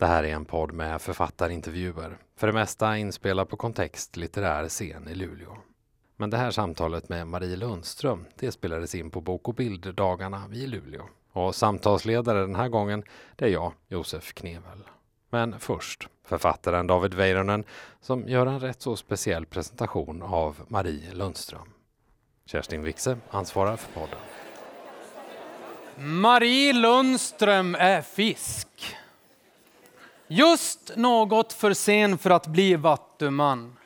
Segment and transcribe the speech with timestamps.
[0.00, 5.08] Det här är en podd med författarintervjuer, för det mesta inspelad på kontext litterär scen
[5.08, 5.56] i Luleå.
[6.16, 10.66] Men det här samtalet med Marie Lundström, det spelades in på Bok och bilddagarna i
[10.66, 11.02] Luleå.
[11.32, 13.02] Och samtalsledare den här gången,
[13.36, 14.82] det är jag, Josef Knevel.
[15.30, 17.64] Men först författaren David Väyrynen
[18.00, 21.68] som gör en rätt så speciell presentation av Marie Lundström.
[22.46, 24.18] Kerstin Wixe ansvarar för podden.
[25.96, 28.96] Marie Lundström är fisk.
[30.32, 33.76] Just något för sen för att bli vattuman.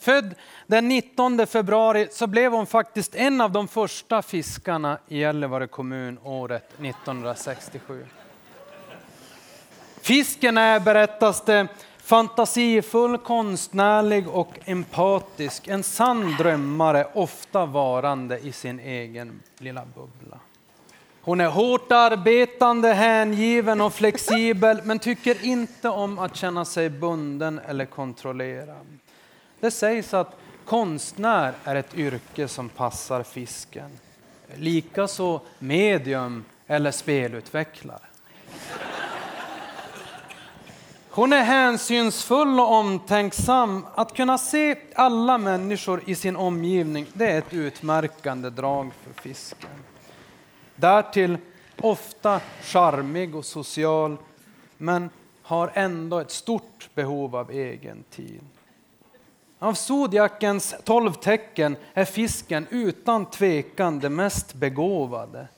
[0.00, 0.34] Född
[0.66, 6.18] den 19 februari så blev hon faktiskt en av de första fiskarna i Gällivare kommun
[6.24, 8.06] året 1967.
[10.00, 15.68] Fisken är, berättas det, fantasifull, konstnärlig och empatisk.
[15.68, 20.38] En sann drömmare, ofta varande i sin egen lilla bubbla.
[21.28, 27.60] Hon är hårt arbetande, hängiven och flexibel men tycker inte om att känna sig bunden
[27.68, 28.98] eller kontrollerad.
[29.60, 33.90] Det sägs att konstnär är ett yrke som passar fisken.
[34.54, 38.06] Likaså medium eller spelutvecklare.
[41.10, 43.86] Hon är hänsynsfull och omtänksam.
[43.94, 49.77] Att kunna se alla människor i sin omgivning det är ett utmärkande drag för fisken.
[50.80, 51.38] Därtill
[51.80, 54.16] ofta charmig och social
[54.76, 55.10] men
[55.42, 58.40] har ändå ett stort behov av egen tid.
[59.58, 65.48] Av zodiakens tolv tecken är fisken utan tvekan det mest begåvade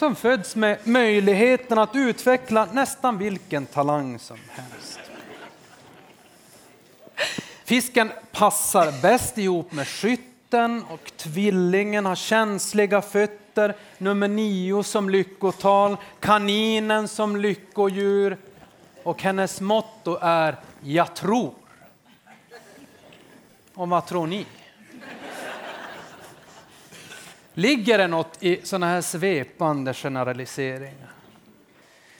[0.00, 5.00] som föds med möjligheten att utveckla nästan vilken talang som helst.
[7.64, 9.86] Fisken passar bäst ihop med
[10.50, 18.36] skytten och tvillingen har känsliga fötter, nummer nio som lyckotal, kaninen som lyckodjur
[19.02, 21.54] och hennes motto är jag tror.
[23.74, 24.46] Och vad tror ni?
[27.54, 31.10] Ligger det något i sådana här svepande generaliseringar?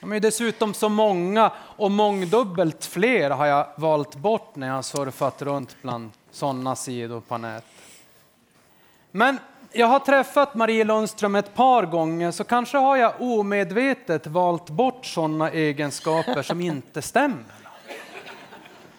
[0.00, 5.43] De är dessutom så många och mångdubbelt fler har jag valt bort när jag surfat
[5.43, 7.79] runt bland sådana sidor på nätet.
[9.12, 9.38] Men
[9.72, 15.06] jag har träffat Marie Lundström ett par gånger så kanske har jag omedvetet valt bort
[15.06, 17.44] sådana egenskaper som inte stämmer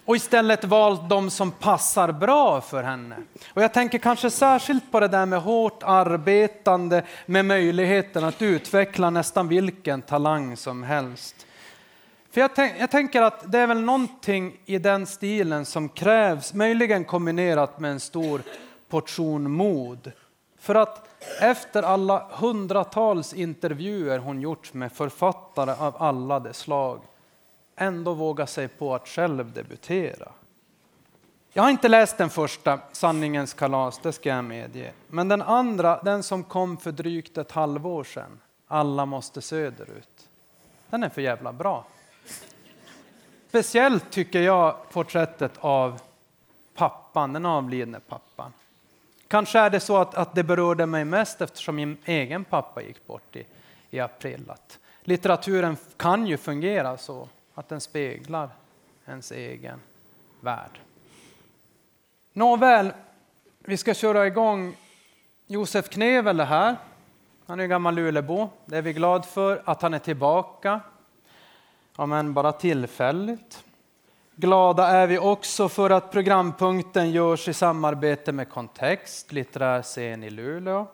[0.04, 3.16] och istället valt de som passar bra för henne.
[3.54, 9.10] Och jag tänker kanske särskilt på det där med hårt arbetande med möjligheten att utveckla
[9.10, 11.46] nästan vilken talang som helst.
[12.30, 16.54] För jag, tänk, jag tänker att det är väl någonting i den stilen som krävs,
[16.54, 18.42] möjligen kombinerat med en stor
[18.92, 20.12] portion mod.
[20.58, 21.08] För att
[21.40, 27.00] efter alla hundratals intervjuer hon gjort med författare av alla de slag
[27.76, 30.28] ändå våga sig på att själv debutera.
[31.52, 34.92] Jag har inte läst den första, Sanningens kalas, det ska jag medge.
[35.08, 40.28] Men den andra, den som kom för drygt ett halvår sedan, Alla måste söderut,
[40.90, 41.84] den är för jävla bra.
[43.48, 46.00] Speciellt tycker jag porträttet av
[46.74, 48.52] pappan, den avlidne pappan.
[49.32, 53.06] Kanske är det så att, att det berörde mig mest eftersom min egen pappa gick
[53.06, 53.46] bort i,
[53.90, 54.50] i april.
[54.50, 58.48] Att litteraturen kan ju fungera så att den speglar
[59.06, 59.80] ens egen
[60.40, 60.80] värld.
[62.32, 62.92] Nåväl,
[63.58, 64.76] vi ska köra igång.
[65.46, 66.76] Josef Knevel är här.
[67.46, 68.48] Han är gammal Lulebo.
[68.64, 70.80] Det är vi glada för att han är tillbaka,
[71.96, 73.64] om än bara tillfälligt.
[74.36, 80.30] Glada är vi också för att programpunkten görs i samarbete med Kontext, litterär scen i
[80.30, 80.86] Luleå.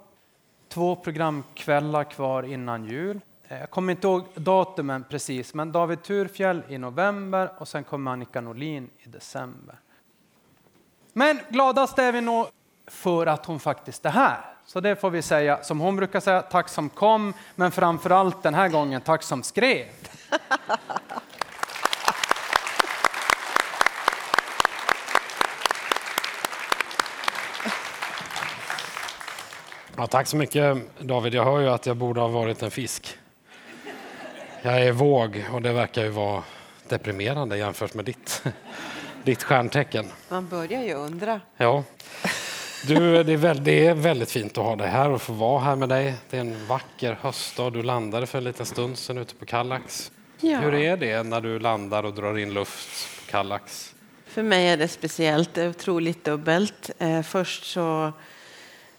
[0.69, 3.21] Två programkvällar kvar innan jul.
[3.49, 8.11] Eh, jag kommer inte ihåg datumen precis, men David Turfjell i november och sen kommer
[8.11, 9.77] Annika Norlin i december.
[11.13, 12.47] Men gladast är vi nog
[12.87, 14.41] för att hon faktiskt är här.
[14.67, 18.43] Så det får vi säga, som hon brukar säga, tack som kom, men framför allt
[18.43, 19.87] den här gången, tack som skrev.
[29.99, 31.35] Ja, tack så mycket David.
[31.35, 33.19] Jag hör ju att jag borde ha varit en fisk.
[34.63, 36.43] Jag är våg och det verkar ju vara
[36.89, 38.43] deprimerande jämfört med ditt,
[39.23, 40.07] ditt stjärntecken.
[40.29, 41.41] Man börjar ju undra.
[41.57, 41.85] Ja.
[42.87, 45.61] Du, det, är väldigt, det är väldigt fint att ha dig här och få vara
[45.61, 46.15] här med dig.
[46.31, 47.73] Det är en vacker höstdag.
[47.73, 50.13] Du landade för en liten stund sedan ute på Kallax.
[50.41, 50.59] Ja.
[50.59, 53.95] Hur är det när du landar och drar in luft på Kallax?
[54.27, 56.91] För mig är det speciellt, det är otroligt dubbelt.
[56.99, 58.13] Eh, först så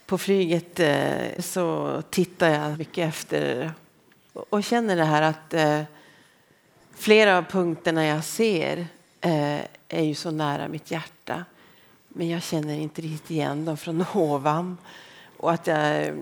[0.10, 3.72] på flyget eh, så tittar jag mycket efter
[4.34, 5.82] och känner det här att eh,
[6.96, 8.78] flera av punkterna jag ser
[9.22, 11.46] eh, är ju så nära mitt hjärta.
[12.08, 14.78] Men jag känner inte riktigt igen dem från ovan.
[15.38, 16.14] Och att jag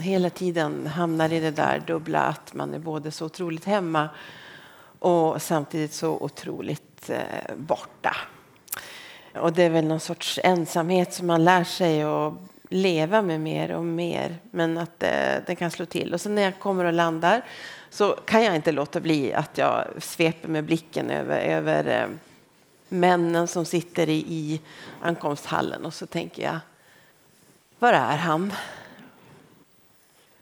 [0.00, 4.08] hela tiden hamnar i det där dubbla att man är både så otroligt hemma
[4.98, 7.10] och samtidigt så otroligt
[7.56, 8.16] borta.
[9.34, 12.32] Och det är väl någon sorts ensamhet som man lär sig att
[12.68, 14.36] leva med mer och mer.
[14.50, 16.14] Men att eh, den kan slå till.
[16.14, 17.44] Och sen när jag kommer och landar
[17.90, 22.08] så kan jag inte låta bli att jag sveper med blicken över, över eh,
[22.88, 24.60] männen som sitter i, i
[25.00, 26.58] ankomsthallen och så tänker jag,
[27.78, 28.52] var är han?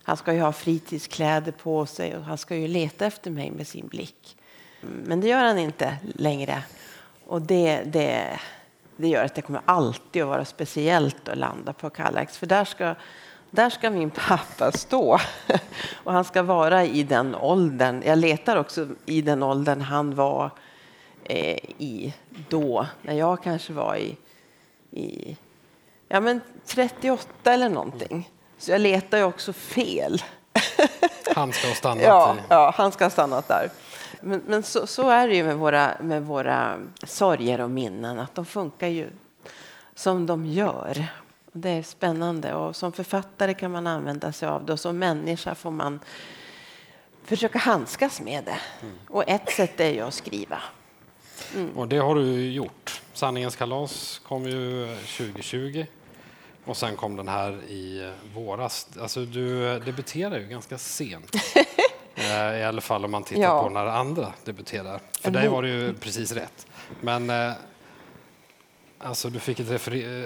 [0.02, 3.66] Han ska ju ha fritidskläder på sig och han ska ju leta efter mig med
[3.66, 4.36] sin blick.
[4.80, 6.62] Men det gör han inte längre.
[7.26, 8.40] Och det, det,
[8.96, 12.38] det gör att det kommer alltid att vara speciellt att landa på Kallax.
[12.38, 12.94] För där ska,
[13.50, 15.18] där ska min pappa stå.
[16.04, 18.02] Och han ska vara i den åldern.
[18.06, 20.50] Jag letar också i den åldern han var
[21.24, 22.14] eh, i
[22.48, 22.86] då.
[23.02, 24.16] När jag kanske var i,
[24.90, 25.36] i
[26.08, 28.30] ja, men 38 eller någonting.
[28.58, 30.22] Så jag letar ju också fel.
[31.34, 33.70] Han ska ha stannat ja, ja, han ska ha stannat där.
[34.24, 38.34] Men, men så, så, är det ju med våra, med våra sorger och minnen, att
[38.34, 39.10] de funkar ju
[39.94, 41.06] som de gör.
[41.52, 45.54] Det är spännande och som författare kan man använda sig av det och som människa
[45.54, 46.00] får man
[47.24, 48.58] försöka handskas med det.
[48.82, 48.94] Mm.
[49.08, 50.58] Och ett sätt är ju att skriva.
[51.54, 51.78] Mm.
[51.78, 53.02] Och det har du gjort.
[53.12, 55.86] Sanningens kalas kom ju 2020
[56.64, 58.88] och sen kom den här i våras.
[59.00, 61.36] Alltså du debuterar ju ganska sent.
[62.14, 63.62] Eh, I alla fall om man tittar ja.
[63.62, 65.00] på när andra debuterar.
[65.20, 66.66] För dig var det ju precis rätt.
[67.00, 67.52] Men eh,
[68.98, 69.70] alltså, du fick ett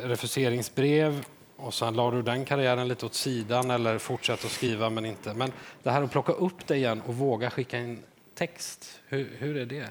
[0.05, 1.25] refuseringsbrev
[1.57, 5.35] och sen la du den karriären lite åt sidan eller fortsatte att skriva men inte.
[5.35, 5.53] Men
[5.83, 8.03] det här att plocka upp det igen och våga skicka in
[8.35, 9.89] text, hur, hur är det?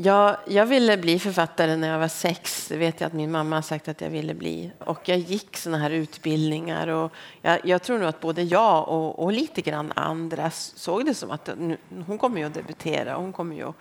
[0.00, 2.68] Jag, jag ville bli författare när jag var sex.
[2.68, 4.72] Det vet jag att min mamma har sagt att jag ville bli.
[4.78, 6.88] Och jag gick såna här utbildningar.
[6.88, 7.12] Och
[7.42, 11.30] jag, jag tror nog att både jag och, och, lite grann andra såg det som
[11.30, 13.14] att nu, hon kommer ju att debutera.
[13.14, 13.74] Hon kommer ju att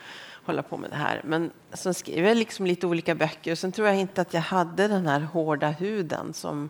[0.45, 1.21] hålla på med det här.
[1.23, 3.51] Men sen skrev jag liksom lite olika böcker.
[3.51, 6.69] Och sen tror jag inte att jag hade den här hårda huden som,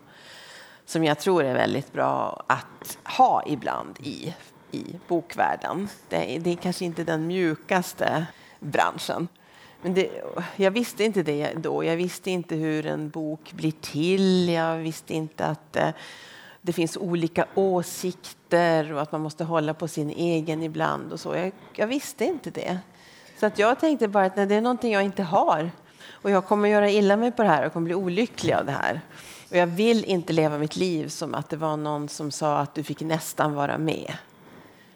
[0.86, 4.34] som jag tror är väldigt bra att ha ibland i,
[4.70, 5.88] i bokvärlden.
[6.08, 8.26] Det, det är kanske inte den mjukaste
[8.60, 9.28] branschen.
[9.82, 10.10] Men det,
[10.56, 11.84] jag visste inte det då.
[11.84, 14.48] Jag visste inte hur en bok blir till.
[14.48, 15.88] Jag visste inte att eh,
[16.60, 21.12] det finns olika åsikter och att man måste hålla på sin egen ibland.
[21.12, 21.34] och så.
[21.34, 22.78] Jag, jag visste inte det.
[23.40, 25.70] Så att jag tänkte bara att nej, det är någonting jag inte har.
[26.10, 28.72] Och jag kommer göra illa mig på det här och kommer bli olycklig av det
[28.72, 29.00] här.
[29.50, 32.74] Och jag vill inte leva mitt liv som att det var någon som sa att
[32.74, 34.14] du fick nästan vara med.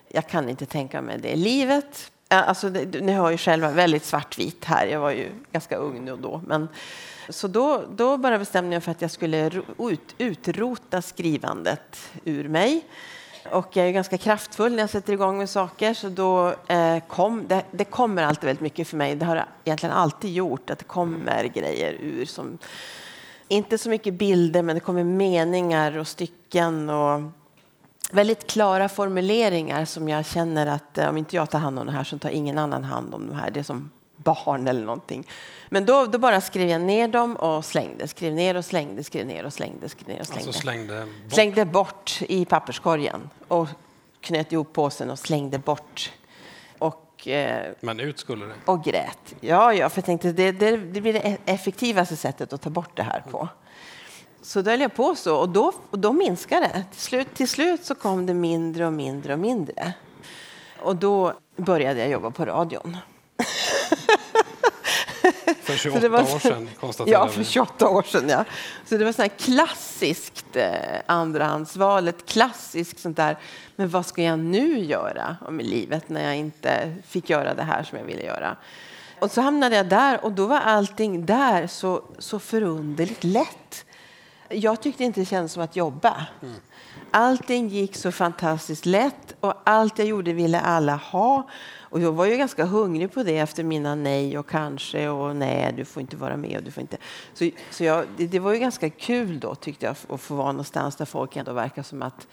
[0.09, 1.37] Jag kan inte tänka mig det.
[1.37, 4.87] Livet Alltså, ni hör ju själva, väldigt svartvitt här.
[4.87, 6.43] Jag var ju ganska ung nu då.
[6.47, 6.69] Men,
[7.29, 12.85] så då, då bara bestämde jag för att jag skulle ut, utrota skrivandet ur mig.
[13.51, 15.95] Och jag är ganska kraftfull när jag sätter igång med saker.
[15.95, 19.15] Så då eh, kom, det, det, kommer alltid väldigt mycket för mig.
[19.15, 22.59] Det har egentligen alltid gjort att det kommer grejer ur som
[23.49, 27.21] inte så mycket bilder, men det kommer meningar och stycken och
[28.13, 31.93] väldigt klara formuleringar som jag känner att eh, om inte jag tar hand om det
[31.93, 33.51] här så tar ingen annan hand om det här.
[33.51, 35.29] Det är som barn eller någonting.
[35.69, 38.09] Men då, då bara skrev jag ner dem och slängde.
[38.09, 39.89] Skrev ner och slängde, skrev ner och slängde.
[39.89, 40.47] Skrev ner och slängde.
[40.47, 41.33] Alltså slängde bort.
[41.33, 43.69] Slängde bort i papperskorgen och
[44.21, 46.13] knöt ihop påsen och slängde bort.
[46.79, 48.55] Och, eh, Men ut skulle det?
[48.65, 49.35] Och grät.
[49.41, 52.97] Ja, ja för jag tänkte det, det, det blir det effektivaste sättet att ta bort
[52.97, 53.49] det här på.
[54.43, 56.85] Så då höll jag på så och då, och då minskade det.
[56.91, 59.93] Till slut, till slut så kom det mindre och mindre och mindre.
[60.79, 62.97] Och då började jag jobba på radion.
[65.63, 66.69] För 28 var, år sedan
[67.07, 68.29] Ja, för 28 år sedan.
[68.29, 68.45] Ja.
[68.85, 70.73] Så det var så här klassiskt eh,
[71.07, 73.39] andrahandsval, ett klassiskt sånt där.
[73.77, 77.83] Men vad ska jag nu göra med livet när jag inte fick göra det här
[77.83, 78.57] som jag ville göra?
[79.19, 83.85] Och så hamnade jag där och då var allting där så, så förunderligt lätt
[84.55, 86.27] jag tyckte inte det kändes som att jobba.
[86.43, 86.55] Mm.
[87.11, 91.49] Allting gick så fantastiskt lätt och allt jag gjorde ville alla ha.
[91.81, 95.73] Och jag var ju ganska hungrig på det efter mina nej och kanske och nej,
[95.77, 96.97] du får inte vara med och du får inte.
[97.35, 100.53] Så, så jag, det, det, var ju ganska kul då tyckte jag att få vara
[100.53, 102.27] någonstans där folk ändå verkar som att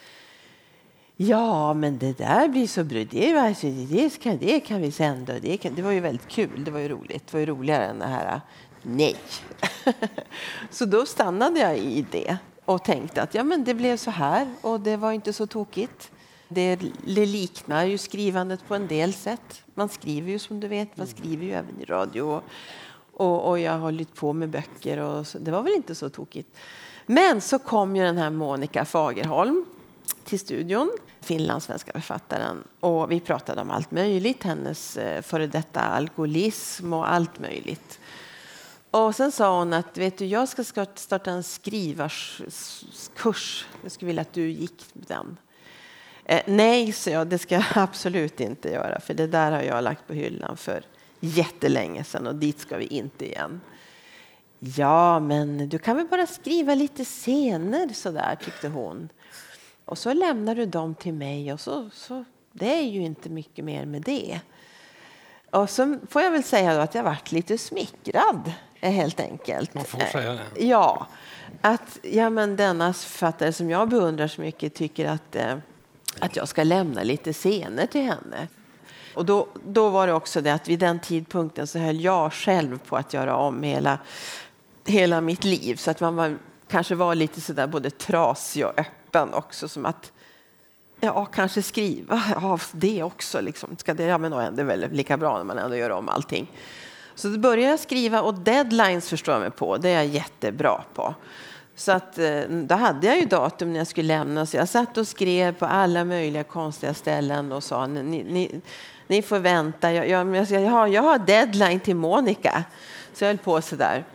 [1.22, 3.04] Ja, men det där blir så bra.
[3.12, 5.40] Det, alltså, det, kan, det kan vi sända.
[5.40, 6.64] Det, kan, det var ju väldigt kul.
[6.64, 7.28] Det var ju roligt.
[7.28, 8.42] Det var ju roligare än det här
[8.82, 9.16] nej.
[10.70, 14.48] så då stannade jag i det och tänkte att ja, men det blev så här
[14.62, 16.12] och det var inte så tokigt.
[16.48, 19.64] Det liknar ju skrivandet på en del sätt.
[19.74, 22.42] Man skriver ju som du vet, man skriver ju även i radio.
[23.14, 26.10] Och, och jag har hållit på med böcker och så, det var väl inte så
[26.10, 26.58] tokigt.
[27.06, 29.66] Men så kom ju den här Monica Fagerholm
[30.24, 32.64] till studion, finlandssvenska författaren.
[32.80, 38.00] Och vi pratade om allt möjligt, hennes eh, före detta alkoholism och allt möjligt.
[38.91, 40.63] Och sen sa hon att vet du, jag ska
[40.96, 43.67] starta en skrivarkurs.
[43.84, 45.38] Jag skulle vilja att du gick den.
[46.25, 49.84] Eh, nej, så jag, det ska jag absolut inte göra, för det där har jag
[49.84, 50.84] lagt på hyllan för
[51.19, 53.62] jättelänge sedan och dit ska vi inte igen.
[54.60, 59.10] Ja, men du kan väl bara skriva lite scener sådär, tyckte hon.
[59.86, 63.65] Och så lämnar du dem till mig och så, så det är ju inte mycket
[63.65, 64.39] mer med det.
[65.51, 68.51] Och så får jag väl säga då att jag varit lite smickrad
[68.82, 69.74] helt enkelt.
[69.74, 70.66] Man får säga det.
[70.66, 71.08] Ja,
[71.62, 75.58] att ja, men denna författare som jag beundrar så mycket tycker att, eh,
[76.20, 78.48] att jag ska lämna lite scener till henne.
[79.14, 82.78] Och då, då var det också det att vid den tidpunkten så höll jag själv
[82.78, 84.00] på att göra om hela,
[84.86, 85.76] hela mitt liv.
[85.76, 89.68] Så att man var, kanske var lite sådär både trasig och öppen också.
[89.68, 90.12] Som att,
[91.00, 93.42] ja, kanske skriva av det också.
[93.42, 93.78] Liksom.
[93.78, 96.52] Ska det, ja, men det är väl lika bra när man ändå gör om allting.
[97.20, 99.78] Så då började jag skriva och deadlines förstår jag mig på.
[99.78, 101.16] Det är jag jättebra på.
[101.76, 104.46] Så att, eh, då hade jag ju datum när jag skulle lämna.
[104.46, 108.62] Så jag satt och skrev på alla möjliga konstiga ställen och sa ni, ni,
[109.08, 109.94] ni får vänta.
[109.94, 112.64] Jag, jag, jag, har, jag har deadline till Monica.
[113.14, 114.06] Så jag höll på så där.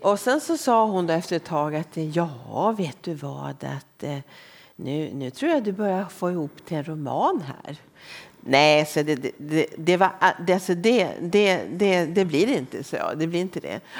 [0.00, 4.02] Och sen så sa hon då efter ett tag att ja, vet du vad, att
[4.02, 4.18] eh,
[4.76, 7.76] nu, nu tror jag du börjar få ihop till en roman här.
[8.40, 12.46] Nej, så det, det, det, det, var, ah, det, alltså det, det, det, det blir
[12.46, 12.96] inte så.
[13.16, 13.80] Det blir inte det.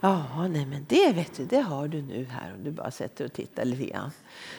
[0.00, 3.24] Ja, nej, men det vet du, det har du nu här om du bara sätter
[3.24, 4.10] och tittar lite grann.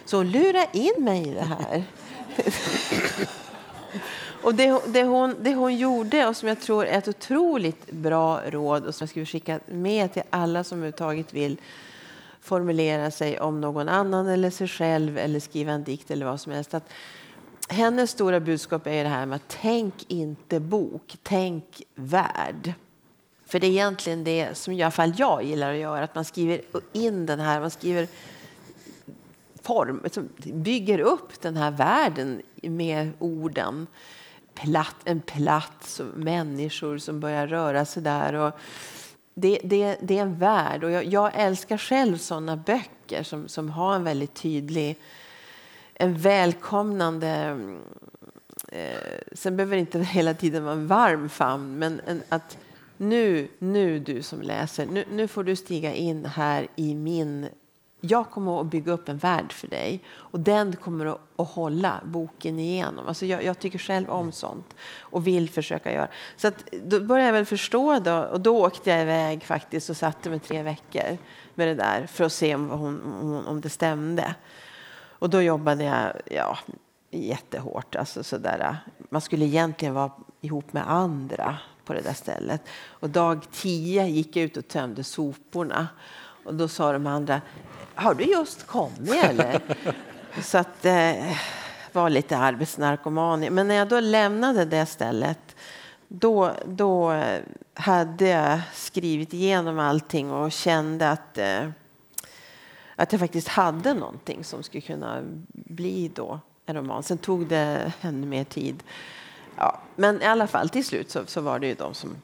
[0.06, 1.84] Så lura in mig i det här.
[4.44, 8.42] Och det, det, hon, det hon gjorde och som jag tror är ett otroligt bra
[8.50, 11.58] råd och som jag skulle skicka med till alla som överhuvudtaget vill
[12.42, 16.52] formulera sig om någon annan eller sig själv eller skriva en dikt eller vad som
[16.52, 16.74] helst.
[16.74, 16.90] Att
[17.70, 22.74] hennes stora budskap är det här med att tänk inte bok, tänk värld.
[23.46, 26.26] För det är egentligen det som i alla fall jag gillar att göra, att man
[26.26, 26.62] skriver
[26.94, 28.08] in den här, man skriver
[29.62, 30.02] form,
[30.54, 33.88] bygger upp den här världen med orden
[34.54, 38.34] platt, en plats och människor som börjar röra sig där.
[38.34, 38.54] Och
[39.34, 43.70] det, det, det är en värld och jag, jag älskar själv sådana böcker som, som
[43.70, 45.00] har en väldigt tydlig,
[45.94, 47.58] en välkomnande
[48.74, 52.58] Eh, sen behöver det inte hela tiden vara en varm famn, men en, att
[52.98, 57.48] nu, nu du som läser, nu, nu får du stiga in här i min
[58.06, 62.60] jag kommer att bygga upp en värld för dig och den kommer att, hålla boken
[62.60, 63.08] igenom.
[63.08, 66.08] Alltså jag, jag, tycker själv om sånt och vill försöka göra.
[66.38, 69.98] Så att, då började jag väl förstå då, och då åkte jag iväg faktiskt och
[69.98, 71.18] satte mig tre veckor
[71.56, 74.36] med det där för att se om, hon, om det stämde.
[75.24, 76.58] Och då jobbade jag ja,
[77.12, 77.96] jättehårt.
[77.96, 78.78] Alltså sådär.
[79.10, 80.12] Man skulle egentligen vara
[80.42, 82.62] ihop med andra på det där stället.
[82.88, 85.88] Och dag tio gick jag ut och tömde soporna.
[86.46, 87.42] Och då sa de andra,
[87.96, 89.62] har du just kommit eller?
[90.42, 91.38] Så att det eh,
[91.92, 93.40] var lite arbetsnarkoman.
[93.40, 95.56] Men när jag då lämnade det stället
[96.08, 97.24] då, då
[97.74, 101.70] hade jag skrivit igenom allting och kände att, eh,
[102.96, 105.22] att jag faktiskt hade någonting som skulle kunna
[105.54, 107.04] bli då en roman.
[107.04, 108.84] Sen tog det ännu mer tid.
[109.56, 112.16] Ja, men i alla fall, till slut så, så var det ju de som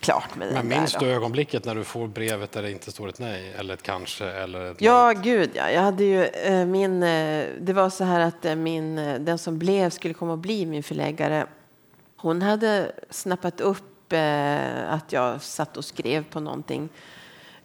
[0.00, 3.18] klart med Men minns du ögonblicket när du får brevet där det inte står ett
[3.18, 4.24] nej eller ett kanske?
[4.24, 5.24] Eller ett ja, långt?
[5.24, 5.70] gud ja.
[5.70, 9.38] Jag hade ju eh, min, eh, det var så här att eh, min, eh, den
[9.38, 11.46] som blev, skulle komma att bli min förläggare,
[12.16, 16.88] hon hade snappat upp eh, att jag satt och skrev på någonting.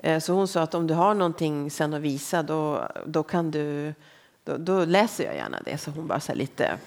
[0.03, 3.51] Eh, så hon sa att om du har någonting sen att visa då, då kan
[3.51, 3.93] du,
[4.43, 5.77] då, då läser jag gärna det.
[5.77, 6.77] Så hon var så lite,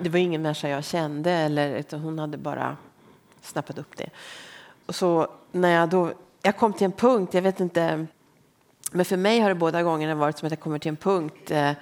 [0.00, 2.76] det var ingen människa jag kände eller utan hon hade bara
[3.42, 4.10] snappat upp det.
[4.86, 8.06] Och så när jag då, jag kom till en punkt, jag vet inte,
[8.92, 11.50] men för mig har det båda gångerna varit som att jag kommer till en punkt
[11.50, 11.72] eh,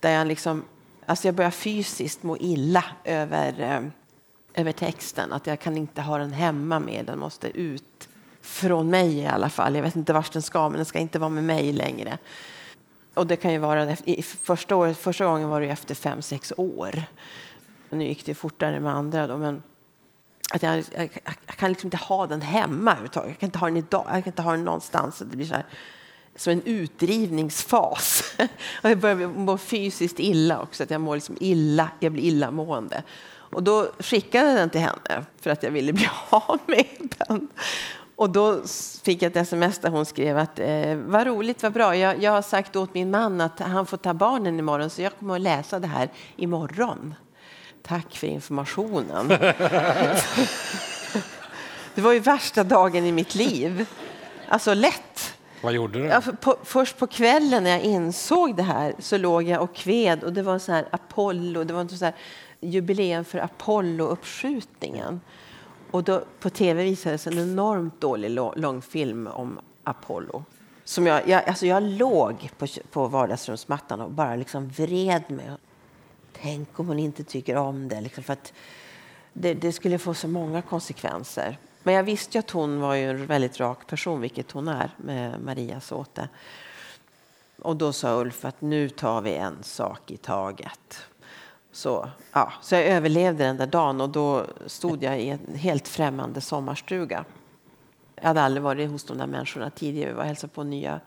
[0.00, 0.64] där jag liksom,
[1.06, 3.82] alltså jag börjar fysiskt må illa över, eh,
[4.60, 5.32] över texten.
[5.32, 8.07] Att jag kan inte ha den hemma med, den måste ut
[8.48, 9.74] från mig i alla fall.
[9.74, 12.18] Jag vet inte vart den ska, men den ska inte vara med mig längre.
[13.14, 16.52] Och det kan ju vara, i första, året, första gången var det efter fem, sex
[16.56, 17.02] år.
[17.90, 19.62] Nu gick det fortare med andra då, men
[20.50, 23.30] att jag, jag, jag, kan liksom inte ha den hemma överhuvudtaget.
[23.30, 24.04] Jag kan inte ha den idag.
[24.06, 25.18] Jag kan inte ha den någonstans.
[25.18, 25.66] Det blir så här,
[26.36, 28.34] som en utdrivningsfas.
[28.82, 33.02] Och jag börjar må fysiskt illa också, att jag mår liksom illa, jag blir illamående.
[33.50, 36.86] Och då skickade jag den till henne för att jag ville bli av med
[37.18, 37.48] den.
[38.18, 38.62] Och då
[39.02, 41.96] fick jag ett sms där hon skrev att eh, vad roligt, vad bra.
[41.96, 45.18] Jag, jag har sagt åt min man att han får ta barnen imorgon så jag
[45.18, 47.14] kommer att läsa det här imorgon.
[47.82, 49.28] Tack för informationen.
[51.94, 53.86] det var ju värsta dagen i mitt liv.
[54.48, 55.34] Alltså lätt.
[55.62, 56.04] Vad gjorde du?
[56.06, 60.24] Ja, på, först på kvällen när jag insåg det här så låg jag och kved
[60.24, 62.14] och det var så här Apollo, det var så här
[62.60, 65.20] jubileum för Apollo-uppskjutningen.
[65.90, 70.44] Och då, på tv visades en enormt dålig långfilm om Apollo.
[70.84, 75.50] Som jag, jag, alltså jag låg på, på vardagsrumsmattan och bara liksom vred mig.
[76.32, 78.00] Tänk om hon inte tycker om det.
[78.00, 78.52] Liksom för att
[79.32, 81.58] det, det skulle få så många konsekvenser.
[81.82, 85.80] Men jag visste att hon var en väldigt rak person, vilket hon är med Maria
[85.80, 86.28] Såte.
[87.58, 91.06] Och då sa Ulf att nu tar vi en sak i taget.
[91.78, 95.88] Så, ja, så jag överlevde den där dagen och då stod jag i en helt
[95.88, 97.24] främmande sommarstuga.
[98.14, 100.10] Jag hade aldrig varit hos de där människorna tidigare.
[100.10, 101.00] Jag var hälsade på nya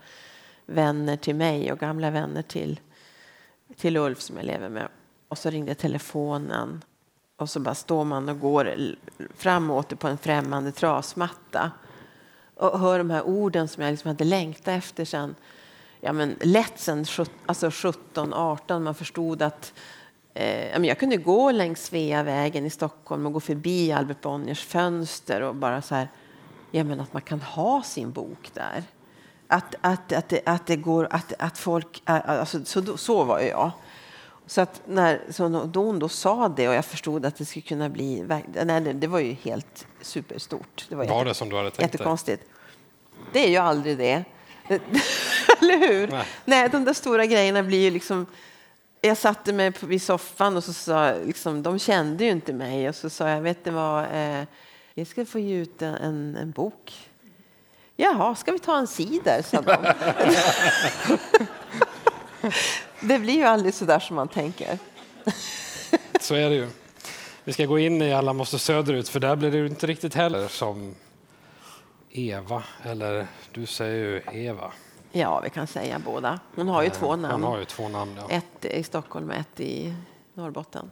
[0.65, 2.79] vänner till mig och gamla vänner till,
[3.75, 4.87] till Ulf som jag lever med.
[5.27, 6.83] Och så ringde telefonen
[7.37, 8.75] och så bara står man och går
[9.35, 11.71] framåt på en främmande trasmatta
[12.55, 15.35] och hör de här orden som jag liksom hade längtat efter sen,
[15.99, 17.05] ja men lätt sen
[17.45, 18.83] alltså 17, 18.
[18.83, 19.73] Man förstod att
[20.33, 25.55] eh, jag kunde gå längs Sveavägen i Stockholm och gå förbi Albert Bonniers fönster och
[25.55, 26.07] bara så här,
[26.71, 28.83] ja men att man kan ha sin bok där.
[29.47, 33.71] Att, att, att, det, att det går, att, att folk, alltså, så, så var jag.
[34.45, 37.61] Så att när så då hon då sa det och jag förstod att det skulle
[37.61, 38.25] kunna bli...
[38.63, 40.85] Nej, det, var ju helt superstort.
[40.89, 42.43] Det var, var jätte, det som du hade tänkt Jättekonstigt.
[43.33, 44.23] Det är ju aldrig det.
[45.61, 46.07] Eller hur?
[46.07, 46.25] Nej.
[46.45, 48.25] Nej, de där stora grejerna blir ju liksom...
[49.01, 52.89] Jag satte mig på, vid soffan och så sa liksom, de kände ju inte mig
[52.89, 54.43] och så sa jag, vet ni vad, eh,
[54.93, 57.09] vi ska få ge ut en, en, en bok.
[57.95, 59.93] Jaha, ska vi ta en cider, sa de.
[63.01, 64.79] Det blir ju aldrig så där som man tänker.
[66.21, 66.67] Så är det ju.
[67.43, 70.47] Vi ska gå in i Alla måste söderut, för där blir det inte riktigt heller
[70.47, 70.95] som
[72.11, 74.71] Eva, eller du säger ju Eva.
[75.11, 76.39] Ja, vi kan säga båda.
[76.55, 77.43] Hon har ju eh, två namn.
[77.43, 78.29] Hon har ju två namn ja.
[78.29, 79.95] Ett i Stockholm och ett i
[80.33, 80.91] Norrbotten.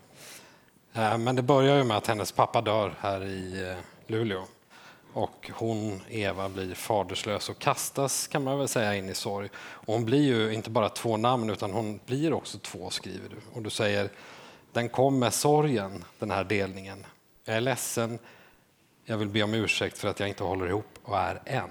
[0.94, 3.78] Eh, men det börjar ju med att hennes pappa dör här i eh,
[4.08, 4.44] Luleå.
[5.14, 9.50] Och hon, Eva, blir faderslös och kastas kan man väl säga in i sorg.
[9.58, 13.36] Och hon blir ju inte bara två namn utan hon blir också två skriver du.
[13.54, 14.10] Och du säger
[14.72, 17.06] den kom med sorgen, den här delningen.
[17.46, 18.20] Jag är ledsen,
[19.06, 21.70] jag vill be om ursäkt för att jag inte håller ihop och är en.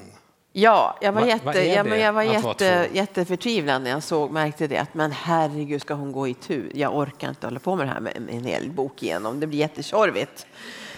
[0.60, 4.66] Ja, jag var, va, jätte, ja, men jag var jätte, jätteförtvivlad när jag såg, märkte
[4.66, 4.78] det.
[4.78, 6.72] Att, men herregud, ska hon gå i tur?
[6.74, 9.40] Jag orkar inte hålla på med det här med en hel bok igenom.
[9.40, 10.46] Det blir jättetjorvigt.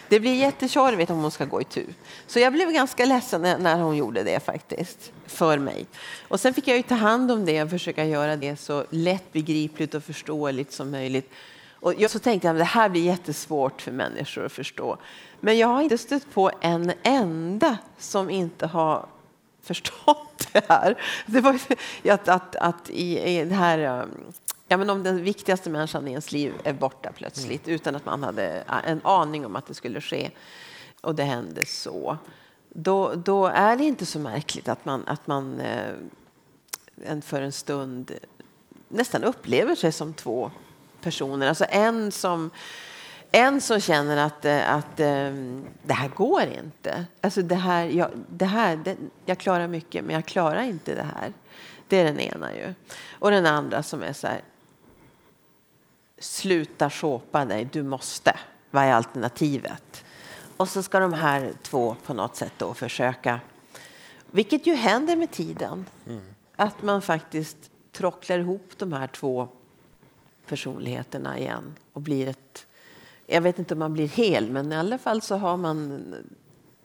[0.09, 1.95] Det blir jättetjorvigt om hon ska gå i tur.
[2.27, 5.87] Så jag blev ganska ledsen när hon gjorde det faktiskt, för mig.
[6.29, 9.95] Och sen fick jag ju ta hand om det och försöka göra det så lättbegripligt
[9.95, 11.31] och förståeligt som möjligt.
[11.81, 14.97] Och jag så tänkte jag att det här blir jättesvårt för människor att förstå.
[15.41, 19.07] Men jag har inte stött på en enda som inte har
[19.63, 21.03] förstått det här.
[21.27, 21.61] Det var
[22.05, 24.33] att, att, att i, i det här um,
[24.73, 27.75] Ja, men om den viktigaste människan i ens liv är borta plötsligt mm.
[27.75, 30.31] utan att man hade en aning om att det skulle ske
[31.01, 32.19] och det hände så.
[32.69, 38.13] Då, då är det inte så märkligt att man, att man eh, för en stund
[38.89, 40.51] nästan upplever sig som två
[41.01, 41.49] personer.
[41.49, 42.51] Alltså en som,
[43.33, 45.33] en som känner att, eh, att eh,
[45.83, 47.07] det här går inte.
[47.21, 51.07] Alltså det här, jag, det här, det, jag klarar mycket, men jag klarar inte det
[51.21, 51.33] här.
[51.89, 52.55] Det är den ena.
[52.55, 52.75] ju.
[53.11, 54.41] Och den andra som är så här,
[56.19, 58.37] sluta shoppa dig, du måste.
[58.71, 60.05] Vad är alternativet?
[60.57, 63.41] Och så ska de här två på något sätt då försöka,
[64.31, 66.23] vilket ju händer med tiden, mm.
[66.57, 67.57] att man faktiskt
[67.93, 69.49] trocklar ihop de här två
[70.47, 72.67] personligheterna igen och blir ett,
[73.31, 76.15] jag vet inte om man blir hel, men i alla fall så har man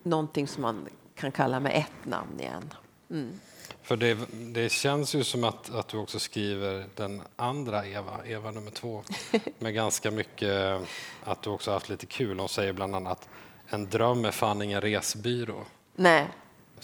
[0.03, 2.73] någonting som man kan kalla med ett namn igen.
[3.09, 3.39] Mm.
[3.81, 8.51] För det, det, känns ju som att, att du också skriver den andra Eva, Eva
[8.51, 9.03] nummer två,
[9.59, 10.81] med ganska mycket
[11.23, 12.39] att du också haft lite kul.
[12.39, 13.29] Hon säger bland annat
[13.67, 15.65] en dröm är fan ingen resbyrå.
[15.95, 16.27] Nej.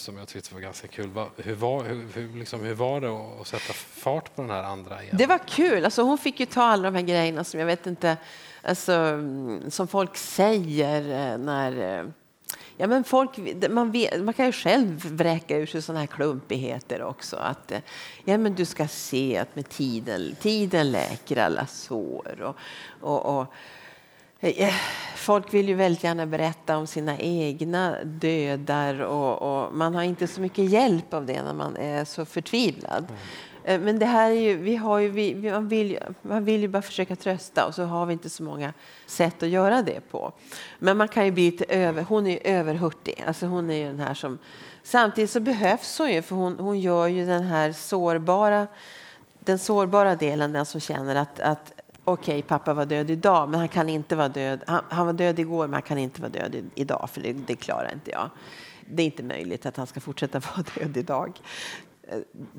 [0.01, 1.09] Som jag tyckte var ganska kul.
[1.37, 5.03] Hur var, hur, hur, liksom, hur var det att sätta fart på den här andra
[5.03, 5.15] igen?
[5.17, 5.85] Det var kul.
[5.85, 8.17] Alltså, hon fick ju ta alla de här grejerna som jag vet inte,
[8.61, 12.05] alltså, mm, som folk säger eh, när eh,
[12.77, 13.29] Ja, men folk,
[13.69, 17.35] man, vet, man kan ju själv vräka ur sig sådana här klumpigheter också.
[17.35, 17.79] Att, eh,
[18.25, 22.41] ja, men du ska se att med tiden, tiden läker alla sår.
[22.41, 22.55] Och,
[23.01, 23.53] och, och
[24.41, 24.73] Eh,
[25.15, 30.27] folk vill ju väldigt gärna berätta om sina egna dödar och, och, man har inte
[30.27, 33.07] så mycket hjälp av det när man är så förtvivlad.
[33.65, 33.81] Mm.
[33.85, 36.81] Men det här är ju, vi har ju, vi, man, vill, man vill ju bara
[36.81, 38.73] försöka trösta och så har vi inte så många
[39.05, 40.31] sätt att göra det på.
[40.79, 43.85] Men man kan ju bli lite över, hon är ju överhurtig, alltså hon är ju
[43.85, 44.37] den här som
[44.83, 48.67] Samtidigt så behövs hon ju för hon, hon gör ju den här sårbara
[49.45, 51.73] den sårbara delen, den som känner att, att
[52.11, 54.63] okej, okay, pappa var död idag, men han kan inte vara död.
[54.67, 57.55] Han, han, var död igår, men han kan inte vara död idag, för det, det
[57.55, 58.29] klarar inte jag.
[58.85, 61.41] Det är inte möjligt att han ska fortsätta vara död idag.
[62.03, 62.17] Eh,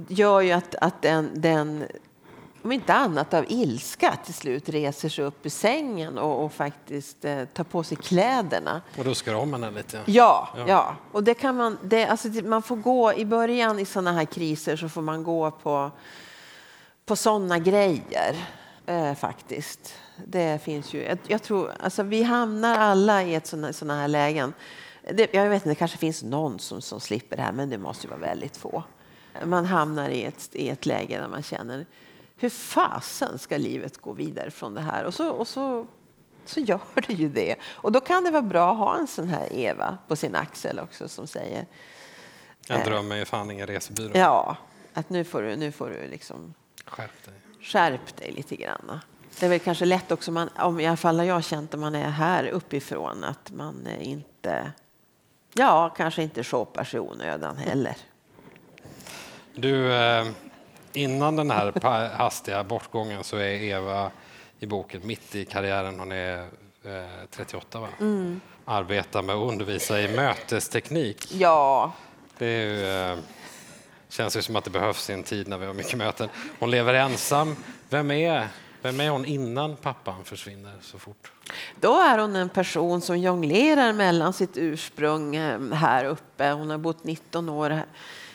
[0.09, 1.85] gör ju att, att den, den,
[2.63, 7.25] om inte annat av ilska, till slut reser sig upp ur sängen och, och faktiskt
[7.25, 8.83] eh, tar på sig kläderna.
[8.99, 10.01] Och ruskar om henne lite?
[10.07, 10.65] Ja, ja.
[10.69, 10.97] ja.
[11.13, 14.77] Och det kan man, det, alltså, man får gå i början i sådana här kriser
[14.77, 15.91] så får man gå på,
[17.07, 18.37] på sådana grejer
[18.87, 19.95] eh, faktiskt.
[20.27, 21.03] Det finns ju.
[21.03, 24.55] Jag, jag, tror, alltså, vi hamnar alla i ett såna, såna här lägen.
[25.15, 27.79] Det, jag vet inte, det kanske finns någon som, som slipper det här, men det
[27.79, 28.83] måste ju vara väldigt få.
[29.45, 31.87] Man hamnar i ett, i ett läge där man känner
[32.43, 35.05] hur fasen ska livet gå vidare från det här?
[35.05, 35.87] Och så, och så,
[36.45, 37.57] så gör det ju det.
[37.65, 40.79] Och då kan det vara bra att ha en sån här Eva på sin axel
[40.79, 41.67] också som säger.
[42.69, 44.11] En eh, dröm är fan ingen resebyrå.
[44.15, 44.57] Ja,
[44.95, 49.01] att nu får du, nu får du liksom Skärp dig skärp dig lite grann.
[49.41, 51.81] Det är väl kanske lätt också, man, om, i alla fall har jag känt om
[51.81, 54.73] man är här uppifrån, att man inte,
[55.55, 57.97] ja, kanske inte shoppar sig onödan heller.
[59.55, 60.27] Du, eh,
[60.93, 64.11] innan den här hastiga bortgången så är Eva
[64.59, 65.99] i boken mitt i karriären.
[65.99, 66.49] Hon är
[67.31, 67.89] 38 eh, va?
[68.01, 68.41] Mm.
[68.65, 71.35] Arbetar med att undervisa i mötesteknik.
[71.35, 71.93] Ja.
[72.39, 73.23] Det är ju,
[74.13, 76.29] Känns ju som att det behövs i en tid när vi har mycket möten.
[76.59, 77.57] Hon lever ensam.
[77.89, 78.49] Vem är,
[78.83, 81.33] vem är hon innan pappan försvinner så fort?
[81.81, 86.51] Då är hon en person som jonglerar mellan sitt ursprung eh, här uppe.
[86.51, 87.83] Hon har bott 19 år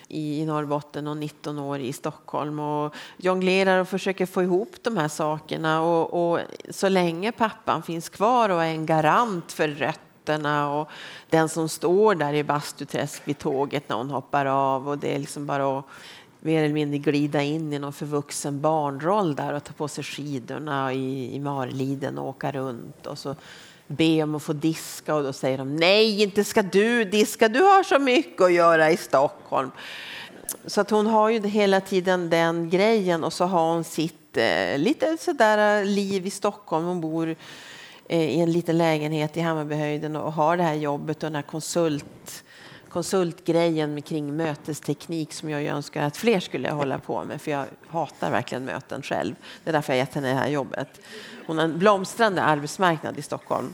[0.07, 5.07] i Norrbotten och 19 år i Stockholm och jonglerar och försöker få ihop de här
[5.07, 5.81] sakerna.
[5.81, 10.89] Och, och så länge pappan finns kvar och är en garant för rött fötterna och
[11.29, 15.19] den som står där i Bastuträsk vid tåget när hon hoppar av och det är
[15.19, 15.85] liksom bara att
[16.39, 20.93] mer eller mindre glida in i någon förvuxen barnroll där och ta på sig skidorna
[20.93, 23.35] i, i Marliden och åka runt och så
[23.87, 27.61] be om att få diska och då säger de nej, inte ska du diska, du
[27.61, 29.71] har så mycket att göra i Stockholm.
[30.65, 34.77] Så att hon har ju hela tiden den grejen och så har hon sitt eh,
[34.77, 36.85] lite sådär eh, liv i Stockholm.
[36.85, 37.35] Hon bor
[38.09, 41.41] Eh, i en liten lägenhet i Hammarbyhöjden och har det här jobbet och den här
[41.41, 42.43] konsult,
[42.89, 48.31] konsultgrejen kring mötesteknik som jag önskar att fler skulle hålla på med för jag hatar
[48.31, 49.35] verkligen möten själv.
[49.63, 51.01] Det är därför jag gett henne det här jobbet.
[51.47, 53.73] Hon har en blomstrande arbetsmarknad i Stockholm.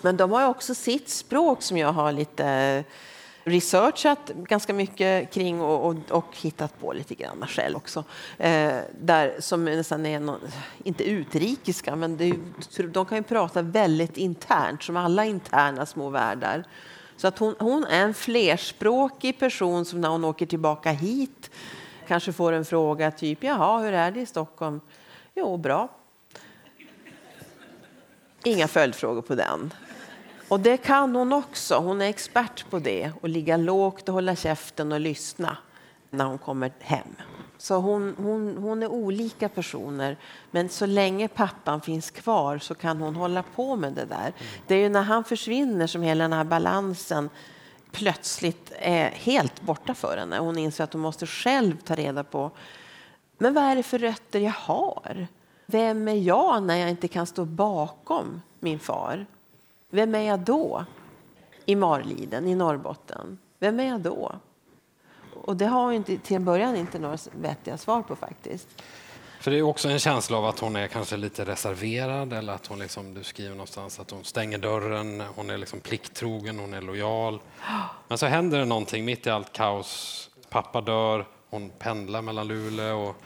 [0.00, 2.84] Men de har också sitt språk som jag har lite
[3.50, 8.04] researchat ganska mycket kring och, och, och, hittat på lite grann själv också.
[8.38, 10.40] Eh, där, som nästan är, någon,
[10.84, 12.34] inte utrikiska, men det,
[12.92, 16.64] de kan ju prata väldigt internt, som alla interna små världar.
[17.16, 21.50] Så att hon, hon är en flerspråkig person som när hon åker tillbaka hit
[22.10, 24.80] kanske får en fråga typ jaha, hur är det i Stockholm?
[25.34, 25.88] Jo, bra.
[28.44, 29.72] Inga följdfrågor på den.
[30.50, 31.76] Och det kan hon också.
[31.76, 33.12] Hon är expert på det.
[33.22, 35.56] Att ligga lågt och hålla käften och lyssna
[36.10, 37.16] när hon kommer hem.
[37.58, 40.16] Så hon, hon, hon är olika personer.
[40.50, 44.32] Men så länge pappan finns kvar så kan hon hålla på med det där.
[44.66, 47.30] Det är ju när han försvinner som hela den här balansen
[47.92, 50.38] plötsligt är helt borta för henne.
[50.38, 52.50] Hon inser att hon måste själv ta reda på
[53.38, 55.26] men vad är det för rötter jag har.
[55.66, 59.26] Vem är jag när jag inte kan stå bakom min far?
[59.90, 60.84] Vem är jag då?
[61.66, 63.38] I Marliden, i Norrbotten.
[63.58, 64.32] Vem är jag då?
[65.44, 68.68] Och det har hon inte, till en början inte några vettiga svar på faktiskt.
[69.40, 72.66] För det är också en känsla av att hon är kanske lite reserverad eller att
[72.66, 76.80] hon liksom, du skriver någonstans att hon stänger dörren, hon är liksom plikttrogen, hon är
[76.80, 77.40] lojal.
[78.08, 80.30] Men så händer det någonting mitt i allt kaos.
[80.48, 83.16] Pappa dör, hon pendlar mellan Luleå och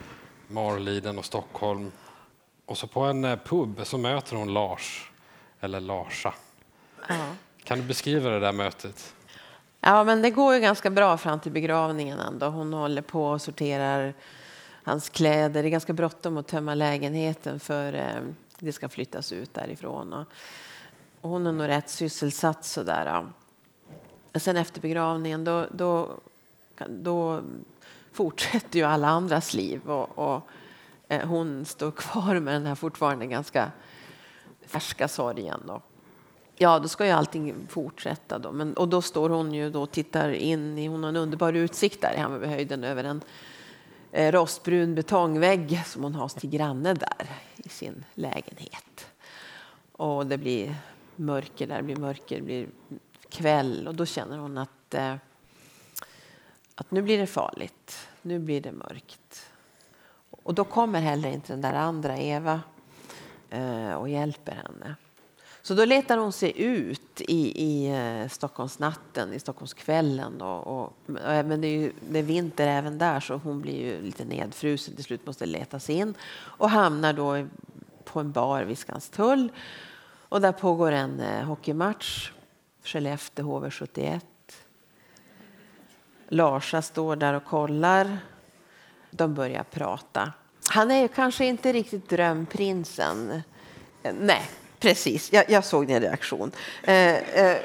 [0.47, 1.91] Marliden och Stockholm.
[2.65, 5.11] Och så på en eh, pub så möter hon Lars,
[5.59, 6.33] eller Larsa.
[7.07, 7.25] Ja.
[7.63, 9.15] Kan du beskriva det där mötet?
[9.81, 12.45] Ja, men det går ju ganska bra fram till begravningen ändå.
[12.45, 14.13] Hon håller på och sorterar
[14.83, 15.63] hans kläder.
[15.63, 18.21] Det är ganska bråttom att tömma lägenheten för eh,
[18.59, 20.13] det ska flyttas ut därifrån.
[20.13, 20.25] Och,
[21.21, 23.25] hon är nog rätt sysselsatt sådär.
[24.35, 26.09] sen efter begravningen då, då,
[26.87, 27.41] då
[28.11, 30.47] fortsätter ju alla andras liv och, och
[31.07, 33.71] eh, hon står kvar med den här fortfarande ganska
[34.65, 35.63] färska sorgen.
[35.67, 35.81] Då.
[36.57, 38.39] Ja, då ska ju allting fortsätta.
[38.39, 38.51] Då.
[38.51, 41.53] Men, och då står hon ju då och tittar in i, hon har en underbar
[41.53, 43.21] utsikt där i Hammarbyhöjden över en
[44.11, 49.07] eh, rostbrun betongvägg som hon har till granne där i sin lägenhet.
[49.91, 50.75] Och det blir
[51.15, 52.67] mörker där, det blir mörker, det blir
[53.29, 55.15] kväll och då känner hon att, eh,
[56.75, 59.49] att nu blir det farligt, nu blir det mörkt.
[60.29, 62.61] Och då kommer heller inte den där andra Eva
[63.49, 64.95] eh, och hjälper henne.
[65.65, 70.37] Så då letar hon sig ut i, i eh, Stockholmsnatten, i Stockholmskvällen.
[70.37, 73.77] Då, och, eh, men det är, ju, det är vinter även där så hon blir
[73.77, 74.95] ju lite nedfrusen.
[74.95, 77.47] Till slut måste leta sig in och hamnar då
[78.03, 79.51] på en bar vid Skanstull.
[80.29, 82.31] Och där pågår en eh, hockeymatch.
[82.83, 84.21] Skellefteå HV71.
[86.27, 88.17] Larsa står där och kollar.
[89.11, 90.33] De börjar prata.
[90.69, 93.41] Han är ju kanske inte riktigt drömprinsen.
[94.03, 96.51] Eh, nej, Precis, jag, jag såg din reaktion.
[96.83, 97.57] Eh, eh.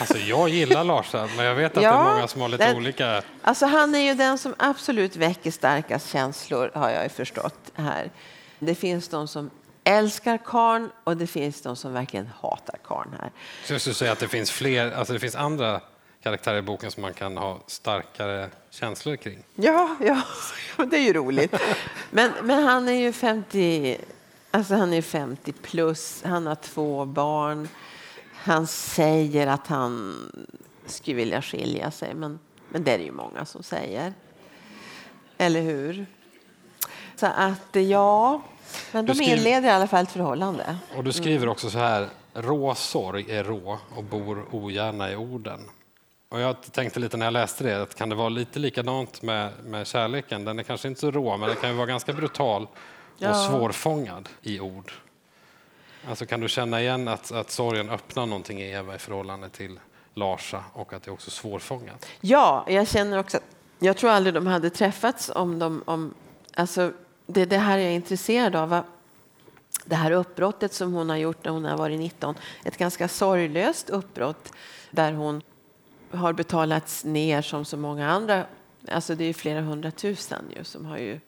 [0.00, 2.66] Alltså, jag gillar Larsa, men jag vet att ja, det är många som har lite
[2.66, 3.22] den, olika...
[3.42, 8.10] Alltså, han är ju den som absolut väcker starkast känslor, har jag förstått här.
[8.58, 9.50] Det finns de som
[9.84, 13.30] älskar karn och det finns de som verkligen hatar karn här.
[13.64, 15.80] Så jag skulle säga att det finns fler, alltså det finns andra
[16.22, 19.38] karaktärer i boken som man kan ha starkare känslor kring?
[19.54, 20.22] Ja, ja
[20.84, 21.54] det är ju roligt.
[22.10, 23.98] Men, men han är ju 50
[24.54, 27.68] Alltså han är 50 plus, han har två barn.
[28.34, 30.16] Han säger att han
[30.86, 32.38] skulle vilja skilja sig, men,
[32.68, 34.14] men det är det ju många som säger.
[35.38, 36.06] Eller hur?
[37.16, 38.42] Så att ja,
[38.92, 40.76] men de skriver, inleder i alla fall ett förhållande.
[40.96, 41.48] Och du skriver mm.
[41.48, 45.60] också så här, rå sorg är rå och bor ogärna i orden.
[46.28, 49.52] Och jag tänkte lite när jag läste det, att kan det vara lite likadant med,
[49.64, 50.44] med kärleken?
[50.44, 52.68] Den är kanske inte så rå, men den kan ju vara ganska brutal
[53.18, 53.30] ja.
[53.30, 54.92] och svårfångad i ord.
[56.08, 59.80] Alltså kan du känna igen att, att sorgen öppnar någonting i Eva i förhållande till
[60.14, 62.06] Larsa och att det är också svårfångat?
[62.20, 63.40] Ja, jag känner också
[63.78, 65.82] jag tror aldrig de hade träffats om de...
[65.84, 66.14] Om,
[66.54, 66.92] alltså,
[67.26, 68.82] det, det här är jag intresserad av.
[69.84, 73.90] Det här uppbrottet som hon har gjort när hon har varit 19, ett ganska sorglöst
[73.90, 74.52] uppbrott
[74.90, 75.42] där hon
[76.10, 78.46] har betalats ner som så många andra.
[78.88, 81.20] Alltså det är flera hundratusen ju som har ju